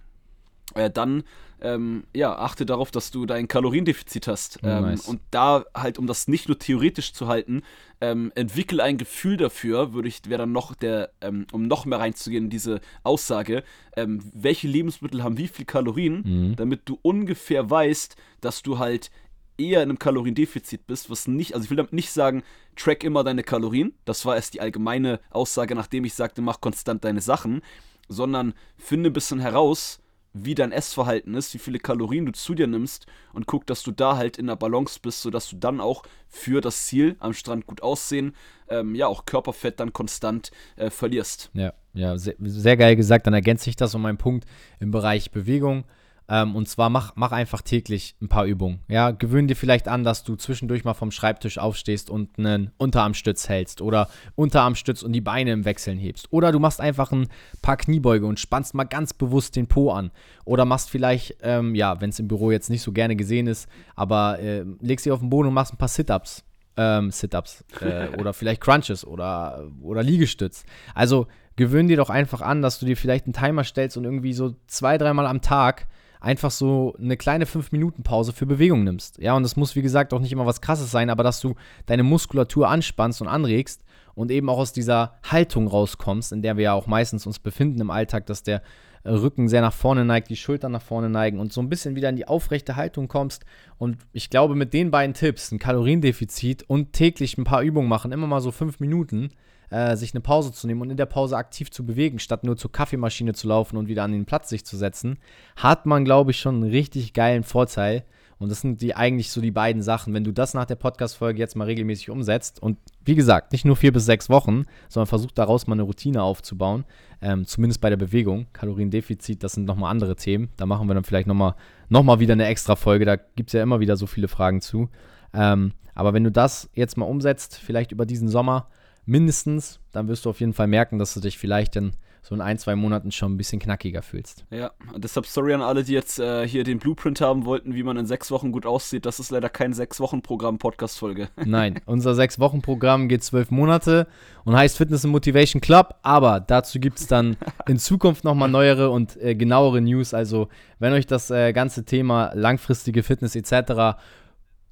äh, 0.75 0.91
dann 0.91 1.25
ähm, 1.61 2.05
ja, 2.15 2.37
achte 2.37 2.67
darauf, 2.67 2.91
dass 2.91 3.11
du 3.11 3.25
dein 3.25 3.49
Kaloriendefizit 3.49 4.29
hast. 4.29 4.59
Oh, 4.63 4.67
ähm, 4.67 4.83
nice. 4.83 5.07
Und 5.07 5.21
da 5.31 5.65
halt, 5.75 5.99
um 5.99 6.07
das 6.07 6.29
nicht 6.29 6.49
nur 6.49 6.59
theoretisch 6.59 7.15
zu 7.15 7.27
halten, 7.27 7.63
ähm, 8.01 8.33
entwickel 8.35 8.81
ein 8.81 8.99
Gefühl 8.99 9.39
dafür, 9.39 9.95
würde 9.95 10.09
ich, 10.09 10.21
wäre 10.29 10.41
dann 10.41 10.53
noch 10.53 10.75
der, 10.75 11.11
ähm, 11.23 11.47
um 11.53 11.67
noch 11.67 11.87
mehr 11.87 12.01
reinzugehen 12.01 12.45
in 12.45 12.51
diese 12.51 12.81
Aussage, 13.03 13.65
ähm, 13.97 14.21
welche 14.35 14.69
Lebensmittel 14.69 15.23
haben 15.23 15.39
wie 15.39 15.49
viel 15.49 15.65
Kalorien, 15.65 16.23
mhm. 16.25 16.57
damit 16.57 16.83
du 16.85 16.99
ungefähr 17.01 17.71
weißt, 17.71 18.17
dass 18.43 18.63
du 18.63 18.79
halt 18.79 19.11
eher 19.59 19.83
in 19.83 19.91
einem 19.91 19.99
Kaloriendefizit 19.99 20.87
bist, 20.87 21.11
was 21.11 21.29
nicht, 21.29 21.55
also 21.55 21.65
ich 21.65 21.71
will 21.71 21.77
damit 21.77 21.93
nicht 21.93 22.11
sagen, 22.11 22.43
track 22.77 23.05
immer 23.05 23.25
deine 23.25 23.43
Kalorien, 23.43 23.95
das 24.05 24.25
war 24.25 24.37
erst 24.37 24.55
die 24.55 24.61
allgemeine 24.61 25.21
Aussage, 25.31 25.75
nachdem 25.75 26.05
ich 26.05 26.15
sagte, 26.15 26.43
mach 26.43 26.61
konstant 26.61 27.05
deine 27.05 27.21
Sachen, 27.21 27.63
sondern 28.09 28.55
finde 28.77 29.11
ein 29.11 29.13
bisschen 29.13 29.41
heraus, 29.41 30.01
wie 30.35 30.57
dein 30.57 30.73
Essverhalten 30.73 31.35
ist, 31.35 31.55
wie 31.55 31.59
viele 31.59 31.79
Kalorien 31.79 32.27
du 32.27 32.33
zu 32.33 32.55
dir 32.55 32.67
nimmst 32.67 33.07
und 33.33 33.47
guck, 33.47 33.67
dass 33.67 33.85
du 33.85 33.93
da 33.93 34.17
halt 34.17 34.37
in 34.37 34.49
der 34.49 34.57
Balance 34.57 34.99
bist, 35.01 35.23
sodass 35.23 35.49
du 35.49 35.57
dann 35.57 35.81
auch 35.81 36.03
für 36.29 36.61
das 36.61 36.87
Ziel 36.87 37.15
am 37.21 37.33
Strand 37.33 37.67
gut 37.67 37.83
aussehen, 37.83 38.35
ähm, 38.69 38.97
ja, 38.97 39.07
auch 39.07 39.27
Körperfett 39.27 39.79
dann 39.79 39.93
konstant 39.93 40.51
äh, 40.75 40.91
verlierst. 40.91 41.51
Ja, 41.55 41.73
ja, 41.95 42.19
sehr, 42.19 42.35
sehr 42.41 42.77
geil 42.77 42.97
gesagt. 42.97 43.29
Dann 43.29 43.35
ergänze 43.35 43.71
ich 43.71 43.77
das 43.77 43.95
um 43.95 44.03
meinen 44.03 44.19
Punkt 44.19 44.45
im 44.81 44.91
Bereich 44.91 45.31
Bewegung. 45.31 45.85
Ähm, 46.27 46.57
und 46.57 46.69
zwar 46.69 46.89
mach, 46.89 47.13
mach 47.17 47.33
einfach 47.33 47.61
täglich 47.61 48.17
ein 48.23 48.29
paar 48.29 48.47
Übungen. 48.47 48.81
Ja, 48.89 49.11
gewöhn 49.11 49.47
dir 49.47 49.57
vielleicht 49.57 49.89
an, 49.89 50.05
dass 50.05 50.25
du 50.25 50.37
zwischendurch 50.37 50.85
mal 50.85 50.95
vom 50.95 51.11
Schreibtisch 51.11 51.59
aufstehst 51.59 52.09
und 52.09 52.39
einen 52.39 52.71
Unterarmstütz 52.79 53.49
hältst 53.49 53.83
oder 53.83 54.09
Unterarmstütz 54.35 55.03
und 55.03 55.13
die 55.13 55.21
Beine 55.21 55.53
im 55.53 55.65
Wechseln 55.67 55.99
hebst. 55.99 56.33
Oder 56.33 56.51
du 56.51 56.59
machst 56.59 56.81
einfach 56.81 57.13
ein 57.13 57.29
paar 57.61 57.77
Kniebeuge 57.77 58.25
und 58.25 58.41
spannst 58.41 58.75
mal 58.75 58.85
ganz 58.85 59.13
bewusst 59.13 59.57
den 59.57 59.67
Po 59.67 59.91
an. 59.91 60.11
Oder 60.47 60.65
machst 60.65 60.89
vielleicht, 60.89 61.37
ähm, 61.43 61.75
ja, 61.75 62.01
wenn 62.01 62.11
es 62.11 62.19
im 62.19 62.29
Büro 62.29 62.51
jetzt 62.51 62.71
nicht 62.71 62.83
so 62.83 62.93
gerne 62.93 63.17
gesehen 63.17 63.47
ist, 63.47 63.69
aber 63.95 64.39
äh, 64.39 64.65
legst 64.81 65.05
dich 65.05 65.13
auf 65.13 65.21
den 65.21 65.31
Boden 65.31 65.49
und 65.49 65.55
machst 65.55 65.75
ein 65.75 65.79
paar 65.79 65.89
Sit-Ups. 65.89 66.43
Ähm, 66.77 67.11
Sit-Ups. 67.11 67.65
Äh, 67.81 68.09
oder 68.19 68.33
vielleicht 68.33 68.63
Crunches 68.63 69.07
oder, 69.07 69.69
oder 69.83 70.03
Liegestütz. 70.03 70.65
Also 70.95 71.27
gewöhn 71.57 71.87
dir 71.87 71.99
doch 71.99 72.11
einfach 72.11 72.41
an, 72.41 72.63
dass 72.63 72.79
du 72.79 72.87
dir 72.87 72.97
vielleicht 72.97 73.27
einen 73.27 73.35
Timer 73.35 73.65
stellst 73.65 73.99
und 73.99 74.05
irgendwie 74.05 74.33
so 74.33 74.57
zwei, 74.67 74.97
dreimal 74.97 75.27
am 75.27 75.43
Tag 75.43 75.87
einfach 76.25 76.51
so 76.51 76.95
eine 76.99 77.17
kleine 77.17 77.45
5-Minuten-Pause 77.45 78.33
für 78.33 78.47
Bewegung 78.47 78.83
nimmst. 78.83 79.19
Ja, 79.19 79.37
und 79.37 79.43
das 79.43 79.57
muss, 79.57 79.77
wie 79.77 79.83
gesagt, 79.83 80.15
auch 80.15 80.21
nicht 80.21 80.33
immer 80.33 80.47
was 80.47 80.63
Krasses 80.63 80.91
sein, 80.91 81.11
aber 81.11 81.23
dass 81.23 81.41
du 81.41 81.55
deine 81.87 82.03
Muskulatur 82.03 82.69
anspannst 82.69 83.21
und 83.21 83.29
anregst 83.29 83.85
und 84.15 84.31
eben 84.31 84.49
auch 84.49 84.59
aus 84.59 84.73
dieser 84.73 85.19
Haltung 85.23 85.69
rauskommst, 85.69 86.33
in 86.33 86.41
der 86.41 86.57
wir 86.57 86.65
ja 86.65 86.73
auch 86.73 86.87
meistens 86.87 87.27
uns 87.27 87.39
befinden 87.39 87.81
im 87.81 87.91
Alltag, 87.91 88.27
dass 88.27 88.43
der 88.43 88.63
Rücken 89.05 89.49
sehr 89.49 89.61
nach 89.61 89.75
vorne 89.75 90.07
neigt, 90.07 90.31
die 90.31 90.37
Schultern 90.37 90.73
nach 90.73 90.81
vorne 90.81 91.11
neigen 91.11 91.39
und 91.39 91.53
so 91.53 91.61
ein 91.61 91.69
bisschen 91.69 91.95
wieder 91.95 92.09
in 92.09 92.17
die 92.17 92.27
aufrechte 92.27 92.75
Haltung 92.75 93.07
kommst. 93.07 93.45
Und 93.77 93.99
ich 94.13 94.31
glaube, 94.31 94.55
mit 94.55 94.73
den 94.73 94.91
beiden 94.91 95.13
Tipps, 95.13 95.53
ein 95.53 95.59
Kaloriendefizit 95.59 96.63
und 96.63 96.95
täglich 96.95 97.37
ein 97.37 97.45
paar 97.45 97.61
Übungen 97.61 97.89
machen, 97.89 98.13
immer 98.13 98.27
mal 98.27 98.41
so 98.41 98.51
fünf 98.51 98.81
Minuten, 98.81 99.29
äh, 99.71 99.97
sich 99.97 100.15
eine 100.15 100.21
Pause 100.21 100.53
zu 100.53 100.67
nehmen 100.67 100.83
und 100.83 100.91
in 100.91 100.97
der 100.97 101.07
Pause 101.07 101.37
aktiv 101.37 101.71
zu 101.71 101.85
bewegen, 101.85 102.19
statt 102.19 102.45
nur 102.45 102.57
zur 102.57 102.73
Kaffeemaschine 102.73 103.35
zu 103.35 103.49
laufen 103.49 103.77
und 103.77 103.89
wieder 103.89 104.05
an 104.05 104.13
den 104.13 104.25
Platz 104.25 104.49
sich 104.49 104.65
zu 104.65 104.77
setzen, 104.77 105.19
hat 105.57 105.87
man, 105.87 106.05
glaube 106.05 106.31
ich, 106.31 106.39
schon 106.39 106.57
einen 106.57 106.71
richtig 106.71 107.13
geilen 107.13 107.43
Vorteil. 107.43 108.05
Und 108.39 108.51
das 108.51 108.61
sind 108.61 108.83
die 108.83 108.95
eigentlich 108.95 109.31
so 109.31 109.41
die 109.41 109.53
beiden 109.53 109.81
Sachen. 109.81 110.13
Wenn 110.13 110.25
du 110.25 110.33
das 110.33 110.55
nach 110.55 110.65
der 110.65 110.75
Podcast-Folge 110.75 111.39
jetzt 111.39 111.57
mal 111.57 111.65
regelmäßig 111.65 112.11
umsetzt 112.11 112.61
und 112.61 112.79
wie 113.05 113.15
gesagt, 113.15 113.53
nicht 113.53 113.65
nur 113.65 113.77
vier 113.77 113.93
bis 113.93 114.05
sechs 114.05 114.29
Wochen, 114.29 114.65
sondern 114.89 115.07
versucht 115.07 115.39
daraus 115.39 115.67
mal 115.67 115.75
eine 115.75 115.83
Routine 115.83 116.23
aufzubauen, 116.23 116.85
ähm, 117.23 117.47
zumindest 117.47 117.81
bei 117.81 117.91
der 117.91 117.97
Bewegung. 117.97 118.47
Kaloriendefizit, 118.53 119.43
das 119.43 119.53
sind 119.53 119.65
nochmal 119.65 119.91
andere 119.91 120.17
Themen. 120.17 120.51
Da 120.57 120.67
machen 120.67 120.89
wir 120.89 120.95
dann 120.95 121.05
vielleicht 121.05 121.29
nochmal 121.29 121.55
noch 121.89 122.03
mal 122.03 122.21
wieder 122.21 122.33
eine 122.33 122.47
extra 122.47 122.77
Folge. 122.77 123.05
Da 123.05 123.17
gibt 123.17 123.51
es 123.51 123.53
ja 123.53 123.63
immer 123.63 123.81
wieder 123.81 123.97
so 123.97 124.07
viele 124.07 124.29
Fragen 124.29 124.61
zu. 124.61 124.89
Ähm, 125.33 125.73
aber 125.95 126.13
wenn 126.13 126.25
du 126.25 126.33
das 126.33 126.69
jetzt 126.75 126.97
mal 126.97 127.07
umsetzt, 127.07 127.57
vielleicht 127.57 127.93
über 127.93 128.05
diesen 128.05 128.29
Sommer, 128.29 128.69
mindestens, 129.07 129.81
dann 129.93 130.09
wirst 130.09 130.25
du 130.25 130.31
auf 130.31 130.41
jeden 130.41 130.53
Fall 130.53 130.67
merken, 130.67 130.99
dass 130.99 131.15
du 131.15 131.21
dich 131.21 131.39
vielleicht 131.39 131.77
in 131.77 131.93
so 132.25 132.35
in 132.35 132.41
ein, 132.41 132.57
zwei 132.57 132.75
Monaten 132.75 133.13
schon 133.13 133.35
ein 133.35 133.37
bisschen 133.37 133.61
knackiger 133.61 134.01
fühlst. 134.01 134.47
Ja, 134.51 134.71
deshalb 134.97 135.27
sorry 135.27 135.53
an 135.53 135.61
alle, 135.61 135.85
die 135.85 135.93
jetzt 135.93 136.19
äh, 136.19 136.49
hier 136.49 136.65
den 136.65 136.79
Blueprint 136.79 137.21
haben 137.21 137.45
wollten, 137.45 137.75
wie 137.75 137.83
man 137.83 137.99
in 137.99 138.07
sechs 138.07 138.31
Wochen 138.31 138.51
gut 138.51 138.65
aussieht. 138.65 139.05
Das 139.05 139.21
ist 139.21 139.31
leider 139.31 139.51
kein 139.51 139.75
Sechs-Wochen-Programm-Podcast-Folge. 139.75 141.29
Nein, 141.45 141.81
unser 141.85 142.15
Sechs-Wochen-Programm 142.15 143.09
geht 143.09 143.23
zwölf 143.23 143.51
Monate 143.51 144.07
und 144.45 144.57
heißt 144.57 144.79
Fitness 144.79 145.05
and 145.05 145.13
Motivation 145.13 145.61
Club, 145.61 145.97
aber 146.03 146.41
dazu 146.41 146.81
gibt 146.81 146.99
es 146.99 147.07
dann 147.07 147.37
in 147.69 147.79
Zukunft 147.79 148.25
nochmal 148.25 148.49
neuere 148.49 148.89
und 148.89 149.21
äh, 149.21 149.35
genauere 149.35 149.83
News. 149.83 150.15
Also, 150.15 150.49
wenn 150.79 150.95
euch 150.95 151.07
das 151.07 151.31
äh, 151.31 151.53
ganze 151.53 151.85
Thema 151.85 152.33
langfristige 152.35 153.03
Fitness 153.03 153.37
etc 153.37 153.99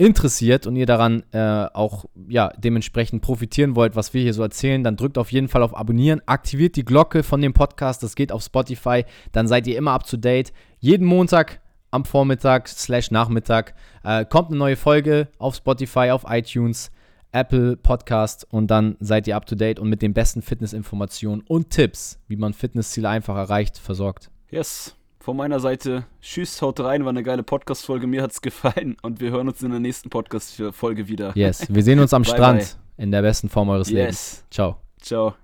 interessiert 0.03 0.67
und 0.67 0.75
ihr 0.75 0.87
daran 0.87 1.23
äh, 1.31 1.39
auch 1.39 2.07
ja, 2.29 2.53
dementsprechend 2.59 3.23
profitieren 3.23 3.77
wollt, 3.77 3.95
was 3.95 4.13
wir 4.13 4.21
hier 4.21 4.35
so 4.35 4.43
erzählen, 4.43 4.83
dann 4.83 4.97
drückt 4.97 5.17
auf 5.17 5.31
jeden 5.31 5.47
Fall 5.47 5.63
auf 5.63 5.77
Abonnieren, 5.77 6.21
aktiviert 6.27 6.75
die 6.75 6.85
Glocke 6.85 7.23
von 7.23 7.41
dem 7.41 7.53
Podcast, 7.53 8.03
das 8.03 8.17
geht 8.17 8.33
auf 8.33 8.43
Spotify, 8.43 9.05
dann 9.31 9.47
seid 9.47 9.65
ihr 9.69 9.79
immer 9.79 9.93
up 9.93 10.05
to 10.05 10.17
date. 10.17 10.53
Jeden 10.81 11.07
Montag 11.07 11.61
am 11.93 12.05
Vormittag 12.05 12.67
slash 12.67 13.13
Nachmittag 13.13 13.75
äh, 14.03 14.25
kommt 14.25 14.49
eine 14.49 14.59
neue 14.59 14.77
Folge 14.77 15.29
auf 15.39 15.55
Spotify, 15.55 16.11
auf 16.11 16.25
iTunes, 16.27 16.91
Apple 17.31 17.77
Podcast 17.77 18.45
und 18.51 18.73
dann 18.73 18.97
seid 18.99 19.29
ihr 19.29 19.37
up 19.37 19.47
to 19.47 19.55
date 19.55 19.79
und 19.79 19.89
mit 19.89 20.03
den 20.03 20.15
besten 20.15 20.43
Fitnessinformationen 20.43 21.45
und 21.47 21.71
Tipps, 21.71 22.19
wie 22.27 22.37
man 22.37 22.55
Fitnessziele 22.55 23.09
einfach 23.09 23.37
erreicht, 23.37 23.79
versorgt. 23.79 24.31
Yes 24.51 24.97
von 25.23 25.37
meiner 25.37 25.61
Seite, 25.61 26.05
tschüss, 26.21 26.61
haut 26.63 26.81
rein, 26.81 27.05
war 27.05 27.11
eine 27.11 27.23
geile 27.23 27.45
Podcast-Folge, 27.45 28.09
mir 28.09 28.23
hat's 28.23 28.43
gefallen 28.43 28.97
und 29.03 29.21
wir 29.21 29.31
hören 29.31 29.49
uns 29.49 29.63
in 29.63 29.71
der 29.71 29.79
nächsten 29.79 30.11
Podcast-Folge 30.11 31.07
wieder. 31.07 31.33
Yes, 31.37 31.67
wir 31.69 31.83
sehen 31.85 32.01
uns 32.01 32.13
am 32.13 32.23
bye 32.25 32.33
Strand 32.33 32.59
bye. 32.59 33.05
in 33.05 33.13
der 33.13 33.23
besten 33.23 33.49
Form 33.49 33.69
eures 33.69 33.89
yes. 33.89 33.97
Lebens. 33.97 34.45
Ciao. 34.51 34.77
Ciao. 35.01 35.35